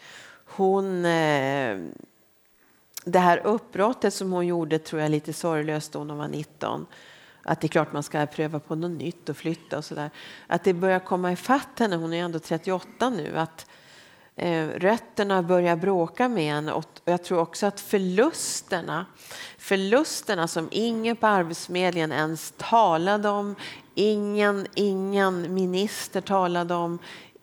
[0.44, 1.78] hon eh,
[3.04, 6.86] det här uppbrottet som hon gjorde tror jag lite sorglöst då hon var 19
[7.42, 10.10] att det är klart man ska pröva på något nytt och flytta och sådär.
[10.46, 13.66] Att det börjar komma ifatt henne, hon är ändå 38 nu, att eh,
[14.42, 16.68] Eh, rötterna börjar bråka med en.
[16.68, 19.06] Och jag tror också att förlusterna,
[19.58, 23.56] förlusterna som ingen på Arbetsförmedlingen ens talade om,
[23.94, 26.98] ingen, ingen minister talade om,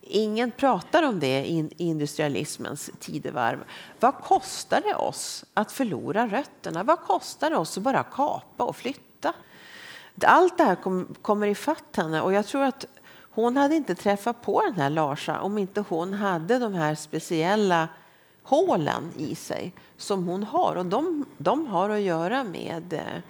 [0.10, 3.64] Ingen pratar om det i industrialismens tidevarv.
[4.00, 6.84] Vad kostar det oss att förlora rötterna?
[6.84, 9.34] Vad kostar det oss att bara kapa och flytta?
[10.24, 12.86] Allt det här kom, kommer ifatt henne och jag tror att
[13.42, 17.88] hon hade inte träffat på den här Larsa om inte hon hade de här speciella
[18.44, 20.76] hålen i sig som hon har.
[20.76, 23.22] Och de, de har att göra med, eh,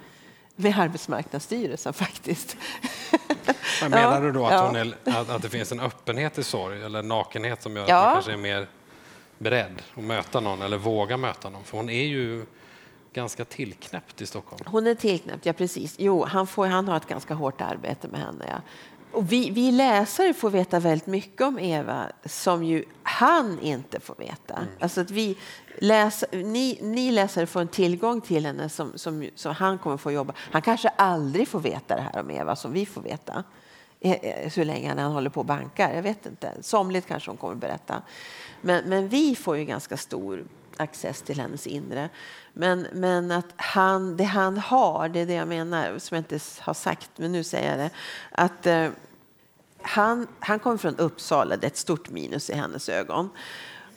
[0.55, 2.57] med Arbetsmarknadsstyrelsen faktiskt.
[3.81, 4.77] Men menar ja, du då att, ja.
[4.77, 7.97] är, att, att, det finns en öppenhet i sorg eller nakenhet som gör ja.
[7.97, 8.67] att man kanske är mer
[9.37, 11.63] beredd att möta någon eller våga möta någon?
[11.63, 12.45] För hon är ju
[13.13, 14.63] ganska tillknäppt i Stockholm.
[14.65, 15.95] Hon är tillknäppt, ja precis.
[15.97, 18.45] Jo, han, får, han har ett ganska hårt arbete med henne.
[18.47, 18.61] Ja.
[19.17, 24.15] Och vi, vi läsare får veta väldigt mycket om Eva som ju han inte får
[24.15, 24.53] veta.
[24.53, 24.67] Mm.
[24.79, 25.37] Alltså att vi
[25.77, 30.11] läs, ni, ni läsare får en tillgång till henne som, som, som han kommer få
[30.11, 30.33] jobba.
[30.37, 33.43] Han kanske aldrig får veta det här om Eva som vi får veta.
[33.99, 35.93] Eh, eh, så länge han håller på och bankar.
[35.93, 36.53] Jag vet inte.
[36.61, 38.01] Somligt kanske hon kommer att berätta.
[38.61, 40.45] Men, men vi får ju ganska stor
[40.77, 42.09] access till hennes inre.
[42.53, 46.39] Men, men att han, det han har, det är det jag menar, som jag inte
[46.59, 47.89] har sagt, men nu säger jag det.
[48.31, 48.89] Att eh,
[49.87, 53.29] han, han kommer från Uppsala, det är ett stort minus i hennes ögon.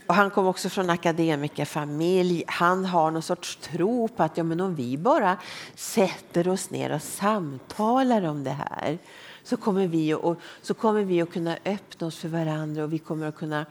[0.07, 2.45] Och han kom också från akademikerfamilj.
[2.47, 5.37] Han har någon sorts tro på att ja, men om vi bara
[5.75, 8.99] sätter oss ner och samtalar om det här
[9.43, 12.99] så kommer vi, och, så kommer vi att kunna öppna oss för varandra och vi
[12.99, 13.67] kommer att kunna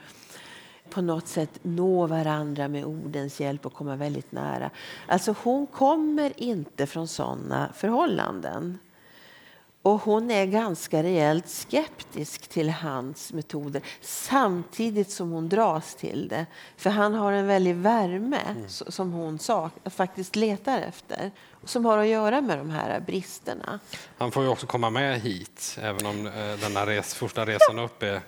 [0.90, 4.70] på något sätt nå varandra med ordens hjälp och komma väldigt nära.
[5.08, 8.78] Alltså hon kommer inte från sådana förhållanden.
[9.82, 16.46] Och hon är ganska rejält skeptisk till hans metoder samtidigt som hon dras till det.
[16.78, 18.70] För han har en väldig värme mm.
[18.70, 21.32] som hon sak, faktiskt letar efter
[21.64, 23.80] som har att göra med de här bristerna.
[24.18, 27.80] Han får ju också komma med hit, även om eh, den här res, första resan
[27.80, 28.22] upp är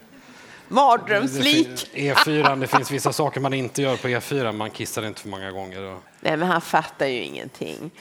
[0.67, 1.91] Mardrömslik.
[1.93, 5.51] E4, det finns vissa saker man inte gör på E4, man kissar inte för många
[5.51, 5.97] gånger.
[6.21, 7.91] Nej, men han fattar ju ingenting.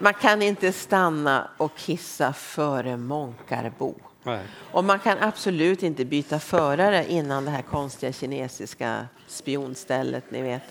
[0.00, 3.94] Man kan inte stanna och kissa före Månkarbo.
[4.22, 4.40] Nej.
[4.72, 10.62] Och man kan absolut inte byta förare innan det här konstiga kinesiska spionstället, ni vet.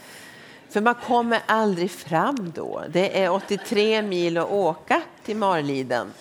[0.69, 2.83] För man kommer aldrig fram då.
[2.89, 6.13] Det är 83 mil att åka till Marliden.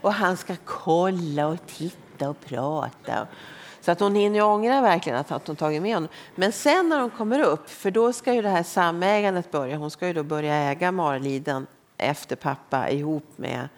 [0.00, 3.26] Och han ska kolla och titta och prata.
[3.80, 6.08] Så att hon hinner ångra verkligen att hon tagit med honom.
[6.34, 9.76] Men sen när de kommer upp, för då ska ju det här samägandet börja.
[9.76, 11.66] Hon ska ju då börja äga Marliden
[12.00, 13.68] efter pappa ihop med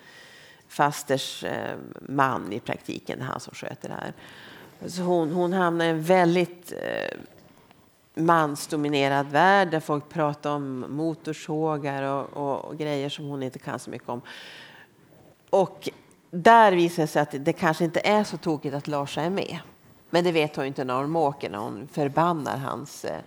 [0.68, 4.12] fasters eh, man i praktiken, han som sköter det här.
[4.88, 7.18] Så hon, hon hamnar i en väldigt eh,
[8.14, 13.78] mansdominerad värld där folk pratar om motorsågar och, och, och, grejer som hon inte kan
[13.78, 14.20] så mycket om.
[15.50, 15.88] Och
[16.30, 19.58] där visar det sig att det kanske inte är så tokigt att Larsa är med.
[20.10, 23.04] Men det vet hon inte när hon åker, när hon förbannar hans...
[23.04, 23.18] Eh,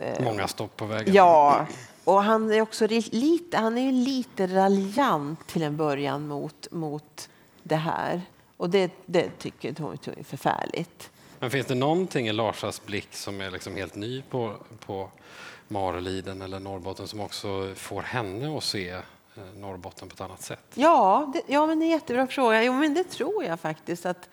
[0.00, 1.14] eh Många stopp på vägen.
[1.14, 1.66] Ja,
[2.06, 7.28] och han är också lite, han är lite raljant till en början mot, mot
[7.62, 8.22] det här.
[8.56, 11.10] Och det, det tycker hon är förfärligt.
[11.38, 14.54] Men finns det någonting i Larsas blick som är liksom helt ny på,
[14.86, 15.10] på
[15.68, 19.02] Mareliden eller Norrbotten som också får henne att se eh,
[19.56, 20.64] Norrbotten på ett annat sätt?
[20.74, 22.62] Ja, det, ja men det är en jättebra fråga.
[22.62, 24.06] Jo, men det tror jag faktiskt.
[24.06, 24.28] att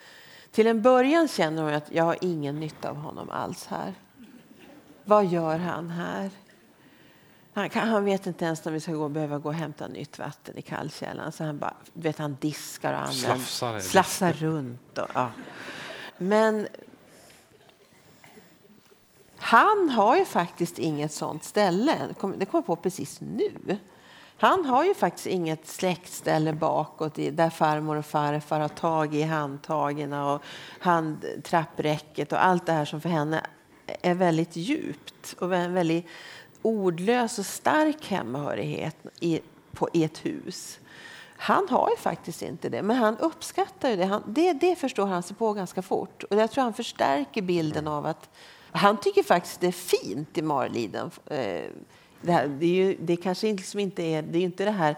[0.52, 3.94] Till en början känner hon att jag har ingen nytta av honom alls här.
[5.04, 6.30] Vad gör han här?
[7.54, 10.58] Han, han, vet inte ens när vi ska gå, behöva gå och hämta nytt vatten
[10.58, 11.32] i kallkällaren.
[11.32, 14.98] Så han, bara, vet, han diskar och använder, slafsar, slafsar runt.
[14.98, 15.32] Och, ja.
[16.18, 16.68] Men
[19.38, 21.98] han har ju faktiskt inget sånt ställe.
[22.08, 23.78] Det kommer jag på precis nu.
[24.38, 30.14] Han har ju faktiskt inget släktställe bakåt där farmor och farfar har tagit i handtagen
[30.14, 30.44] och
[30.80, 33.46] handtrappräcket och allt det här som för henne
[34.02, 36.06] är väldigt djupt och väldigt
[36.64, 39.40] ordlös och stark hemmahörighet i,
[39.72, 40.80] på, i ett hus.
[41.38, 44.06] Han har ju faktiskt inte det, men han uppskattar ju det.
[44.06, 44.54] Han, det.
[44.54, 46.24] Det förstår han sig på ganska fort.
[46.24, 48.30] Och jag tror han förstärker bilden av att
[48.72, 51.12] han tycker faktiskt det är fint i Marliden.
[51.26, 51.64] Eh,
[52.22, 54.96] det, här, det, är ju, det kanske liksom inte är, det är inte det här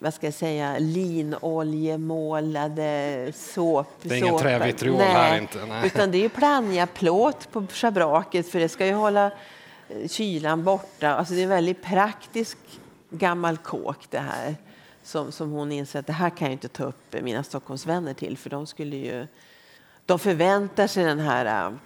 [0.00, 3.86] vad ska jag säga, linoljemålade såp.
[4.02, 5.66] Det är ingen trävitriol här inte.
[5.66, 5.86] Nej.
[5.86, 9.30] Utan det är plannjaplåt på schabraket för det ska ju hålla
[10.08, 11.14] kylan borta.
[11.14, 12.58] Alltså det är en väldigt praktisk
[13.10, 14.56] gammal kåk det här.
[15.02, 18.38] Som, som hon inser att det här kan jag inte ta upp mina Stockholmsvänner till
[18.38, 19.26] för de skulle ju...
[20.06, 21.76] De förväntar sig den här äh,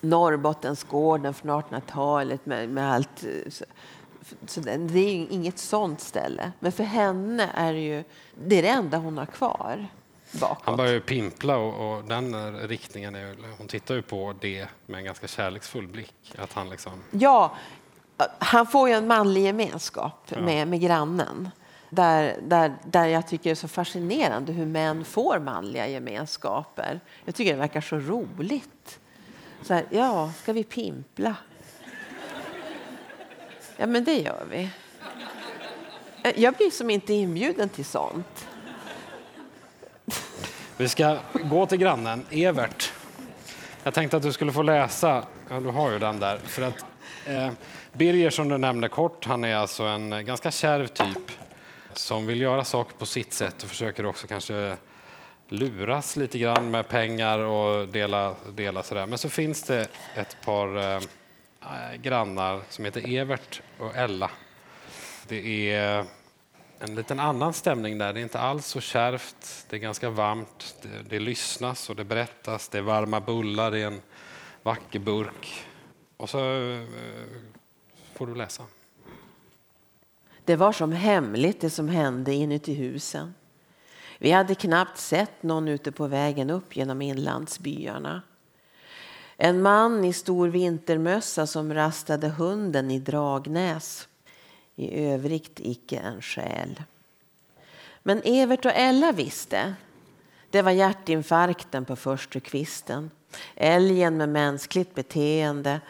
[0.00, 3.24] Norrbottensgården från 1800-talet med, med allt.
[3.24, 3.64] Eh, så,
[4.46, 6.52] så det, det är inget sånt ställe.
[6.60, 8.04] Men för henne är det ju
[8.46, 9.88] det, är det enda hon har kvar
[10.32, 10.62] bakåt.
[10.64, 14.98] Han börjar ju pimpla och, och, den riktningen, är, hon tittar ju på det med
[14.98, 16.34] en ganska kärleksfull blick.
[16.38, 16.92] Att han liksom...
[17.10, 17.56] Ja,
[18.38, 20.40] han får ju en manlig gemenskap ja.
[20.40, 21.50] med, med grannen.
[21.90, 27.00] Där, där, där jag tycker det är så fascinerande hur män får manliga gemenskaper.
[27.24, 29.00] Jag tycker det verkar så roligt.
[29.62, 31.36] Så här, ja, ska vi pimpla?
[33.76, 34.70] Ja, men det gör vi.
[36.36, 38.46] Jag blir som inte inbjuden till sånt.
[40.80, 42.92] Vi ska gå till grannen Evert.
[43.82, 46.38] Jag tänkte att du skulle få läsa, ja, du har ju den där.
[46.38, 46.84] För att,
[47.26, 47.50] eh,
[47.92, 51.30] Birger som du nämnde kort, han är alltså en ganska kärv typ
[51.92, 54.76] som vill göra saker på sitt sätt och försöker också kanske
[55.48, 59.06] luras lite grann med pengar och dela, dela sådär.
[59.06, 61.00] Men så finns det ett par eh,
[62.02, 64.30] grannar som heter Evert och Ella.
[65.28, 66.04] Det är
[66.80, 68.12] en liten annan stämning där.
[68.12, 69.66] Det är inte alls så kärvt.
[69.68, 70.76] Det är ganska varmt.
[70.82, 72.68] Det, det lyssnas och det berättas.
[72.68, 74.00] Det är varma bullar i en
[74.62, 75.64] vacker burk.
[76.16, 76.80] Och så eh,
[78.14, 78.62] får du läsa.
[80.44, 83.34] Det var som hemligt det som hände inuti husen.
[84.18, 88.22] Vi hade knappt sett någon ute på vägen upp genom inlandsbyarna.
[89.36, 94.08] En man i stor vintermössa som rastade hunden i Dragnäs
[94.80, 96.82] i övrigt icke en själ.
[98.02, 99.74] Men Evert och Ella visste.
[100.50, 103.10] Det var hjärtinfarkten på första kvisten,
[103.54, 105.80] älgen med mänskligt beteende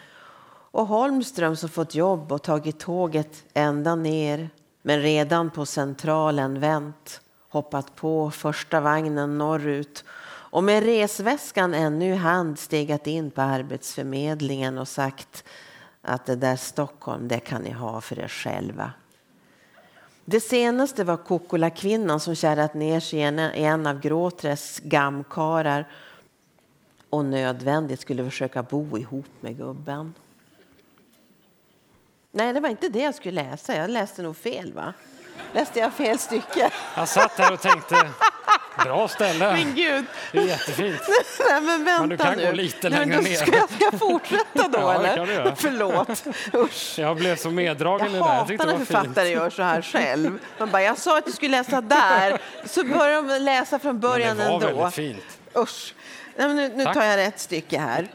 [0.71, 4.51] och Holmström som fått jobb och tagit tåget ända ner
[4.83, 10.05] men redan på Centralen vänt hoppat på första vagnen norrut
[10.51, 15.45] och med resväskan ännu i hand stegat in på Arbetsförmedlingen och sagt
[16.03, 18.93] att det där Stockholm, det kan ni ha för er själva.
[20.25, 25.89] Det senaste var Kukula kvinnan som kärrat ner sig i en, av Gråträs gamkarar
[27.11, 30.15] och nödvändigt skulle försöka bo ihop med gubben.
[32.33, 33.77] Nej, det var inte det jag skulle läsa.
[33.77, 34.95] Jag läste nog fel, va?
[35.53, 36.71] Läste jag fel stycke?
[36.97, 37.97] Jag satt här och tänkte,
[38.85, 39.53] bra ställe.
[39.53, 40.05] Men gud!
[40.33, 41.01] Det är jättefint.
[41.51, 42.47] Nej, men vänta Men du kan nu.
[42.47, 43.35] gå lite Nej, längre ner.
[43.35, 45.17] Ska jag, ska jag fortsätta då, Ja, eller?
[45.17, 45.57] kan du göra.
[45.57, 46.25] Förlåt.
[46.55, 46.99] Usch.
[46.99, 48.27] Jag blev så meddragen Jag i det där.
[48.27, 48.89] Jag hatar när fint.
[48.89, 50.39] författare gör så här själv.
[50.59, 54.01] Man bara, jag sa att du skulle läsa där, så börjar de läsa från Men
[54.01, 54.67] början det var ändå.
[54.67, 55.39] väldigt fint.
[55.57, 55.95] Usch.
[56.37, 58.09] Nej, nu nu tar jag rätt stycke här.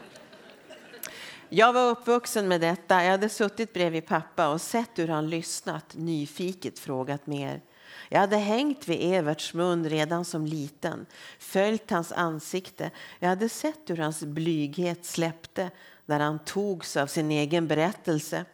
[1.48, 3.04] Jag var uppvuxen med detta.
[3.04, 7.60] Jag hade suttit bredvid pappa och sett hur han lyssnat, nyfiket frågat mer.
[8.08, 11.06] Jag hade hängt vid Everts mun redan som liten,
[11.38, 12.90] följt hans ansikte.
[13.18, 15.70] Jag hade sett hur hans blyghet släppte
[16.06, 18.44] när han togs av sin egen berättelse.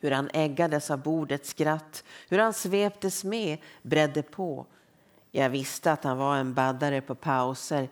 [0.00, 4.66] Hur han äggades av bordets skratt, hur han sveptes med, bredde på.
[5.30, 7.88] Jag visste att han var en baddare på pauser.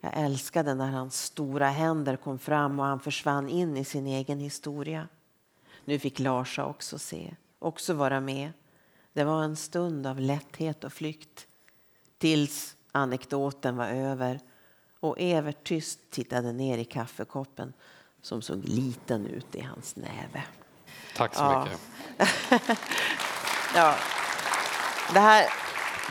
[0.00, 4.40] Jag älskade när hans stora händer kom fram och han försvann in i sin egen
[4.40, 5.08] historia.
[5.84, 8.52] Nu fick Larsa också se, också vara med.
[9.16, 11.46] Det var en stund av lätthet och flykt.
[12.18, 14.40] Tills anekdoten var över
[15.00, 17.72] och Evert tyst tittade ner i kaffekoppen
[18.22, 20.42] som såg liten ut i hans näve.
[21.16, 21.64] Tack så Ja.
[21.64, 21.80] mycket.
[23.74, 23.96] Ja.
[25.12, 25.46] Det här,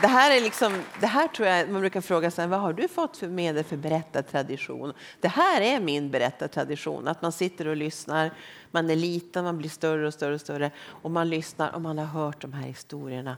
[0.00, 2.88] det här är liksom, det här tror jag man brukar fråga sig, vad har du
[2.88, 4.92] fått för med dig för berättartradition?
[5.20, 8.30] Det här är min berättartradition, att man sitter och lyssnar,
[8.70, 11.98] man är liten, man blir större och större och större och man lyssnar och man
[11.98, 13.36] har hört de här historierna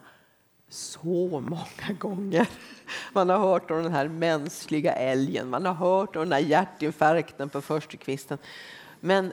[0.68, 2.48] så många gånger.
[3.12, 7.48] Man har hört om den här mänskliga älgen, man har hört om den här hjärtinfarkten
[7.48, 8.38] på förstukvisten.
[9.00, 9.32] Men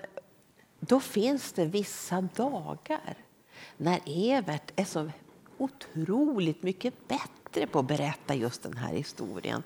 [0.79, 3.17] då finns det vissa dagar
[3.77, 5.11] när Evert är så
[5.57, 9.63] otroligt mycket bättre på att berätta just den här historien.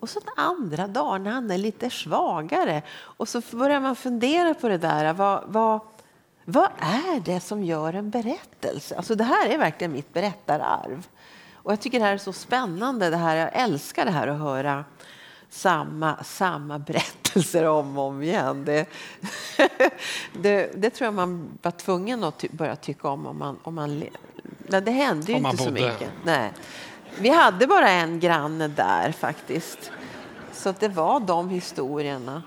[0.00, 2.82] Och så andra dagen, när han är lite svagare.
[2.90, 5.12] Och så börjar man fundera på det där.
[5.12, 5.80] Vad, vad,
[6.44, 8.96] vad är det som gör en berättelse?
[8.96, 11.08] Alltså det här är verkligen mitt berättararv.
[11.54, 13.10] Och jag tycker det här är så spännande.
[13.10, 14.84] Det här, jag älskar det här att höra
[15.50, 18.64] samma, samma berättelser om och om igen.
[18.64, 18.86] Det,
[20.32, 23.26] det, det tror jag man var tvungen att ty börja tycka om.
[23.26, 24.02] om, man, om man,
[24.66, 25.90] Nej, det hände ju inte så bodde.
[25.90, 26.10] mycket.
[26.24, 26.52] Nej.
[27.18, 29.92] Vi hade bara en granne där faktiskt.
[30.52, 32.42] Så det var de historierna.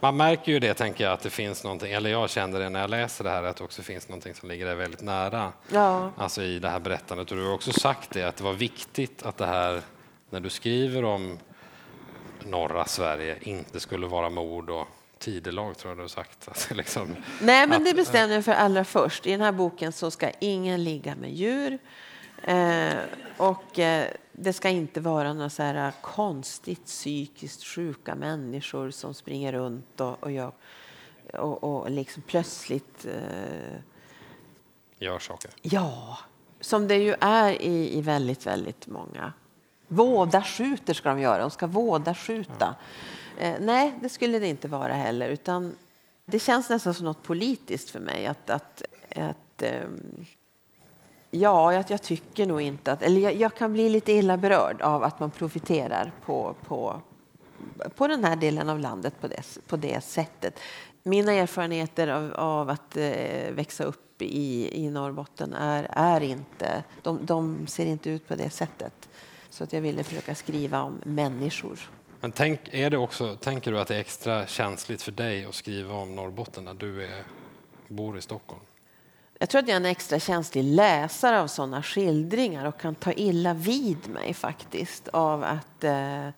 [0.00, 2.80] Man märker ju det, tänker jag, att det finns någonting, eller jag känner det när
[2.80, 5.52] jag läser det här, att det också finns någonting som ligger dig väldigt nära.
[5.68, 6.10] Ja.
[6.16, 7.30] Alltså i det här berättandet.
[7.30, 9.80] Och du har också sagt det, att det var viktigt att det här,
[10.30, 11.38] när du skriver om
[12.44, 14.88] norra Sverige, inte skulle vara mord och
[15.22, 16.48] tidelag, tror jag du har sagt.
[16.48, 19.26] Alltså liksom, Nej, men att- det bestämde jag för allra först.
[19.26, 21.78] I den här boken så ska ingen ligga med djur.
[22.42, 22.94] Eh,
[23.36, 29.52] och eh, det ska inte vara några så här konstigt psykiskt sjuka människor som springer
[29.52, 30.52] runt och, och, gör,
[31.32, 33.78] och, och liksom plötsligt eh,
[34.98, 35.50] gör saker.
[35.62, 36.18] Ja,
[36.60, 39.32] som det ju är i, i väldigt, väldigt många.
[39.88, 42.74] Våda skjuter ska de göra, de ska våda skjuta.
[43.38, 45.28] Eh, nej, det skulle det inte vara heller.
[45.28, 45.74] Utan
[46.24, 48.26] det känns nästan som något politiskt för mig.
[48.26, 48.82] Att, att,
[49.16, 49.82] att, eh,
[51.30, 53.02] ja, jag, jag tycker nog inte att...
[53.02, 57.00] Eller jag, jag kan bli lite illa berörd av att man profiterar på, på,
[57.94, 60.58] på den här delen av landet på det, på det sättet.
[61.02, 66.84] Mina erfarenheter av, av att eh, växa upp i, i Norrbotten är, är inte...
[67.02, 69.08] De, de ser inte ut på det sättet.
[69.50, 71.90] Så att jag ville försöka skriva om människor.
[72.22, 75.54] Men tänk, är det också, tänker du att det är extra känsligt för dig att
[75.54, 77.24] skriva om Norrbotten när du är,
[77.88, 78.60] bor i Stockholm?
[79.38, 83.12] Jag tror att jag är en extra känslig läsare av sådana skildringar och kan ta
[83.12, 86.28] illa vid mig faktiskt av att, eh,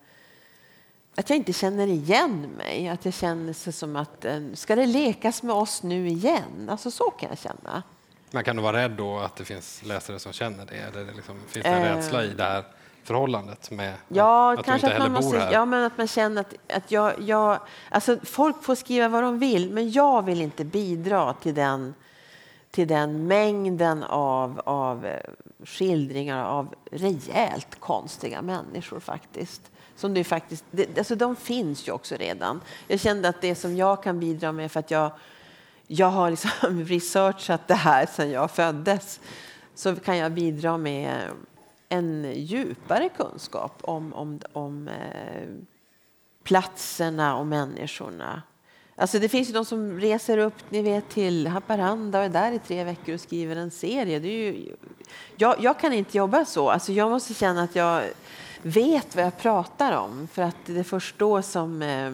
[1.14, 2.88] att jag inte känner igen mig.
[2.88, 6.68] Att jag känner sig som att eh, ska det lekas med oss nu igen?
[6.68, 7.82] Alltså så kan jag känna.
[8.30, 10.76] Men kan du vara rädd då att det finns läsare som känner det?
[10.76, 11.96] Eller liksom, finns det en Eh.
[11.96, 12.64] rädsla i det här
[13.04, 15.52] förhållandet med Ja, att du kanske inte att man heller bor måste, här?
[15.52, 17.58] ja, men att man känner att, att jag, jag,
[17.90, 21.94] alltså folk får skriva vad de vill, men jag vill inte bidra till den,
[22.70, 25.20] till den mängden av, av eh,
[25.64, 29.70] skildringar av rejält konstiga människor faktiskt.
[29.96, 32.60] Som det faktiskt det, alltså de finns ju också redan.
[32.86, 35.10] Jag kände att det som jag kan bidra med för att jag,
[35.86, 39.20] jag har liksom researchat det här sedan jag föddes
[39.74, 41.30] så kan jag bidra med
[41.94, 45.48] en djupare kunskap om, om, om eh,
[46.42, 48.42] platserna och människorna.
[48.96, 52.52] Alltså det finns ju de som reser upp ni vet, till Haparanda och är där
[52.52, 54.18] i tre veckor och skriver en serie.
[54.18, 54.76] Det är ju,
[55.36, 56.70] jag, jag kan inte jobba så.
[56.70, 58.02] Alltså jag måste känna att jag
[58.62, 60.28] vet vad jag pratar om.
[60.32, 62.12] För att det är först då som eh,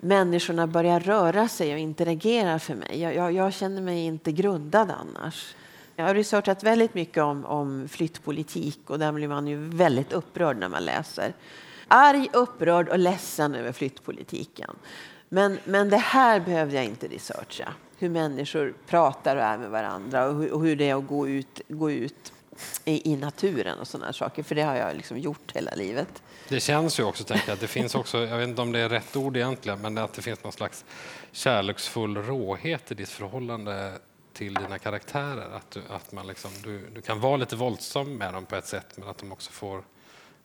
[0.00, 3.00] människorna börjar röra sig och interagera för mig.
[3.00, 5.54] Jag, jag, jag, känner mig inte grundad annars.
[5.96, 10.56] Jag har researchat väldigt mycket om, om flyttpolitik och där blir man ju väldigt upprörd
[10.56, 11.32] när man läser.
[11.88, 14.70] Arg, upprörd och ledsen över flyttpolitiken.
[15.28, 17.74] Men, men det här behövde jag inte researcha.
[17.98, 21.28] Hur människor pratar och är med varandra och hur, och hur det är att gå
[21.28, 22.32] ut, gå ut
[22.84, 24.42] i, i naturen och sådana saker.
[24.42, 26.22] För det har jag liksom gjort hela livet.
[26.48, 28.78] Det känns ju också, tänker jag, att det finns också, jag vet inte om det
[28.78, 30.84] är rätt ord egentligen, men att det finns någon slags
[31.32, 33.98] kärleksfull råhet i ditt förhållande
[34.44, 35.56] till dina karaktärer.
[35.56, 38.66] Att, du, att man liksom, du, du kan vara lite våldsam med dem på ett
[38.66, 39.82] sätt, men att de också får,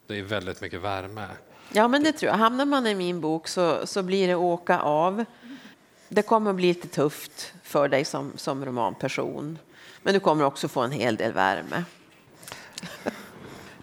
[0.07, 1.27] det är väldigt mycket värme.
[1.73, 2.37] Ja, men det tror jag.
[2.37, 5.25] Hamnar man i min bok så, så blir det åka av.
[6.09, 9.59] Det kommer att bli lite tufft för dig som, som romanperson.
[10.03, 11.83] Men du kommer också få en hel del värme.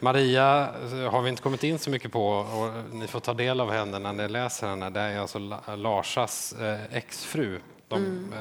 [0.01, 0.71] Maria
[1.11, 3.99] har vi inte kommit in så mycket på och ni får ta del av henne
[3.99, 4.91] när ni läser henne.
[4.91, 5.39] Det är alltså
[5.77, 7.61] Larsas eh, exfru.
[7.89, 8.33] De, mm.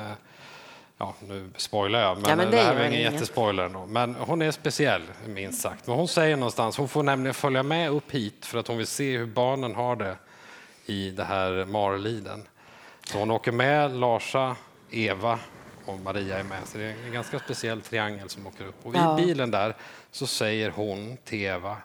[0.98, 3.64] Ja, nu spoilar jag, men, ja, men det, det här är ingen jättespoiler.
[3.64, 3.86] Ändå.
[3.86, 5.88] Men hon är speciell, minst sagt.
[5.88, 8.88] Men hon säger någonstans, hon får nämligen följa med upp hit för att hon vill
[8.88, 10.18] se hur barnen har det
[10.86, 12.48] i det här Marliden.
[13.06, 14.56] Så hon åker med Larsa,
[14.91, 15.39] Eva
[15.86, 16.60] och Maria är med.
[16.66, 18.86] Så det är en ganska speciell triangel som åker upp.
[18.86, 19.20] Och ja.
[19.20, 19.76] i bilen där
[20.12, 21.78] så säger hon till Eva,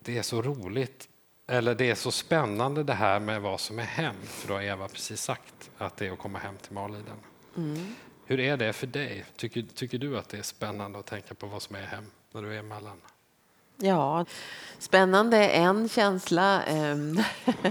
[0.00, 1.08] det är så roligt,
[1.46, 4.14] eller det är så spännande det här med vad som är hem.
[4.24, 7.16] För då har Eva precis sagt att det är att komma hem till Marliden.
[7.56, 7.94] Mm.
[8.32, 9.24] Hur är det för dig?
[9.36, 12.42] Tycker, tycker du att det är spännande att tänka på vad som är hem när
[12.42, 13.00] du är emellan?
[13.76, 14.24] Ja,
[14.78, 16.62] spännande är en känsla.
[16.62, 17.18] Ehm,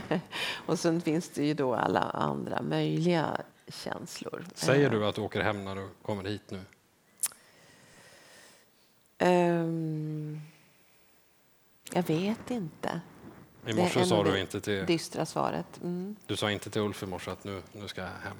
[0.66, 4.46] och sen finns det ju då alla andra möjliga känslor.
[4.56, 6.62] Säger du att du åker hem när du kommer hit nu?
[9.28, 10.42] Um,
[11.94, 13.02] jag vet inte.
[13.66, 14.86] I morse sa du inte till...
[14.86, 15.82] dystra svaret.
[15.84, 16.16] Mm.
[16.26, 18.38] Du sa inte till Ulf i morse att nu, nu ska jag hem?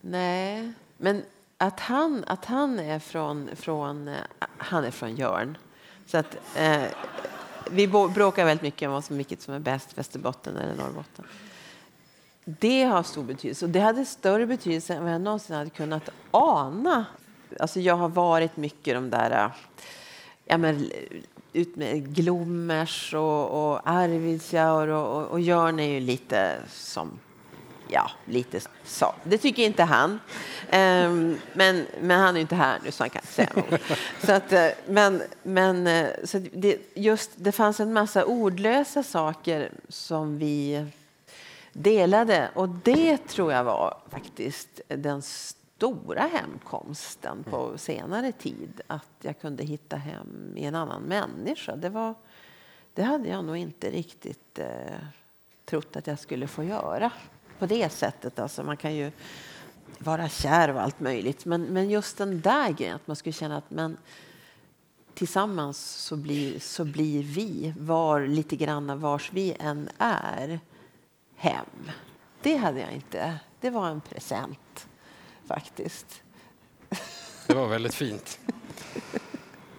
[0.00, 1.22] Nej, men
[1.58, 4.14] att han, att han är från, från, eh,
[4.58, 5.58] han är från Jörn.
[6.06, 6.82] Så att, eh,
[7.70, 11.24] vi bråkar väldigt mycket om vad som, vilket som är bäst, Västerbotten eller Norrbotten.
[12.44, 13.64] Det har stor betydelse.
[13.64, 17.04] Och det hade större betydelse än vad jag någonsin hade kunnat ana.
[17.60, 19.30] Alltså jag har varit mycket de där...
[19.30, 19.50] Eh,
[20.44, 20.90] ja, men,
[21.52, 27.18] ut med Glommers och, och Arvidsjaur och, och, och Jörn är ju lite som
[27.88, 29.14] ja, lite så.
[29.24, 30.10] Det tycker inte han.
[30.10, 33.80] Um, men, men han är inte här nu så han kan inte säga något.
[34.24, 39.70] Så att, eh, men men eh, så det, just, det fanns en massa ordlösa saker
[39.88, 40.86] som vi
[41.72, 42.50] delade.
[42.54, 48.80] Och det tror jag var faktiskt den stora hemkomsten på senare tid.
[48.86, 51.76] Att jag kunde hitta hem i en annan människa.
[51.76, 52.14] Det, var,
[52.94, 54.66] det hade jag nog inte riktigt eh,
[55.64, 57.10] trott att jag skulle få göra
[57.58, 58.38] på det sättet.
[58.38, 59.12] Alltså man kan ju
[59.98, 61.44] vara kär och allt möjligt.
[61.44, 63.96] Men, men just den där grejen, att man skulle känna att men,
[65.14, 70.60] tillsammans så blir, så blir vi, var lite grann vars vi än är,
[71.36, 71.90] hem.
[72.42, 73.38] Det hade jag inte.
[73.60, 74.86] Det var en present,
[75.46, 76.22] faktiskt.
[77.46, 78.40] Det var väldigt fint.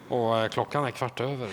[0.09, 1.49] Och eh, klockan är kvart över.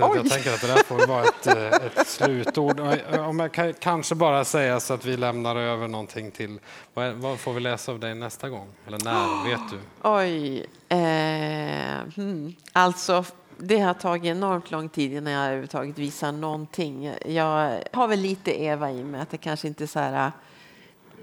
[0.00, 2.80] Jag, jag tänker att det där får vara ett, eh, ett slutord.
[3.18, 6.58] Om jag kan, kanske bara säga så att vi lämnar över någonting till...
[6.94, 8.68] Vad, vad får vi läsa av dig nästa gång?
[8.86, 9.14] Eller när?
[9.14, 9.78] Oh, vet du?
[10.02, 10.66] Oj.
[10.88, 12.54] Eh, hmm.
[12.72, 13.24] Alltså,
[13.58, 17.14] det har tagit enormt lång tid innan jag överhuvudtaget visar någonting.
[17.26, 20.32] Jag har väl lite Eva i mig, att det kanske inte så här äh,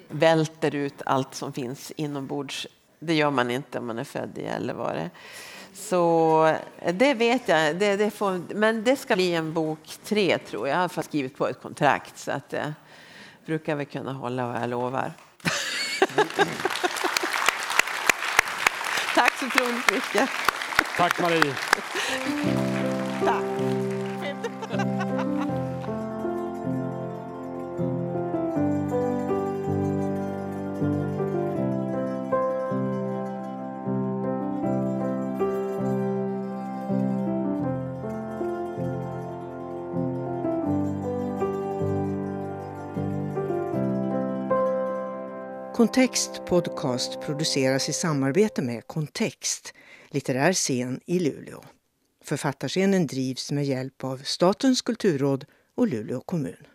[0.08, 2.68] välter ut allt som finns inombords.
[3.00, 5.10] Det gör man inte om man är född i Gällivare.
[5.78, 6.58] Så
[6.94, 7.76] det vet jag.
[7.76, 10.78] Det, det får, men det ska bli en bok tre, tror jag.
[10.78, 12.72] Jag har skrivit på ett kontrakt, så att det eh,
[13.46, 15.12] brukar vi kunna hålla vad jag lovar.
[19.16, 20.30] Tack så otroligt mycket.
[20.98, 21.56] Tack Marie.
[23.26, 23.57] Tack.
[45.78, 49.74] Kontext Podcast produceras i samarbete med Kontext,
[50.12, 51.64] litterär scen i Luleå.
[52.24, 56.68] Författarscenen drivs med hjälp av Statens kulturråd och Luleå kommun.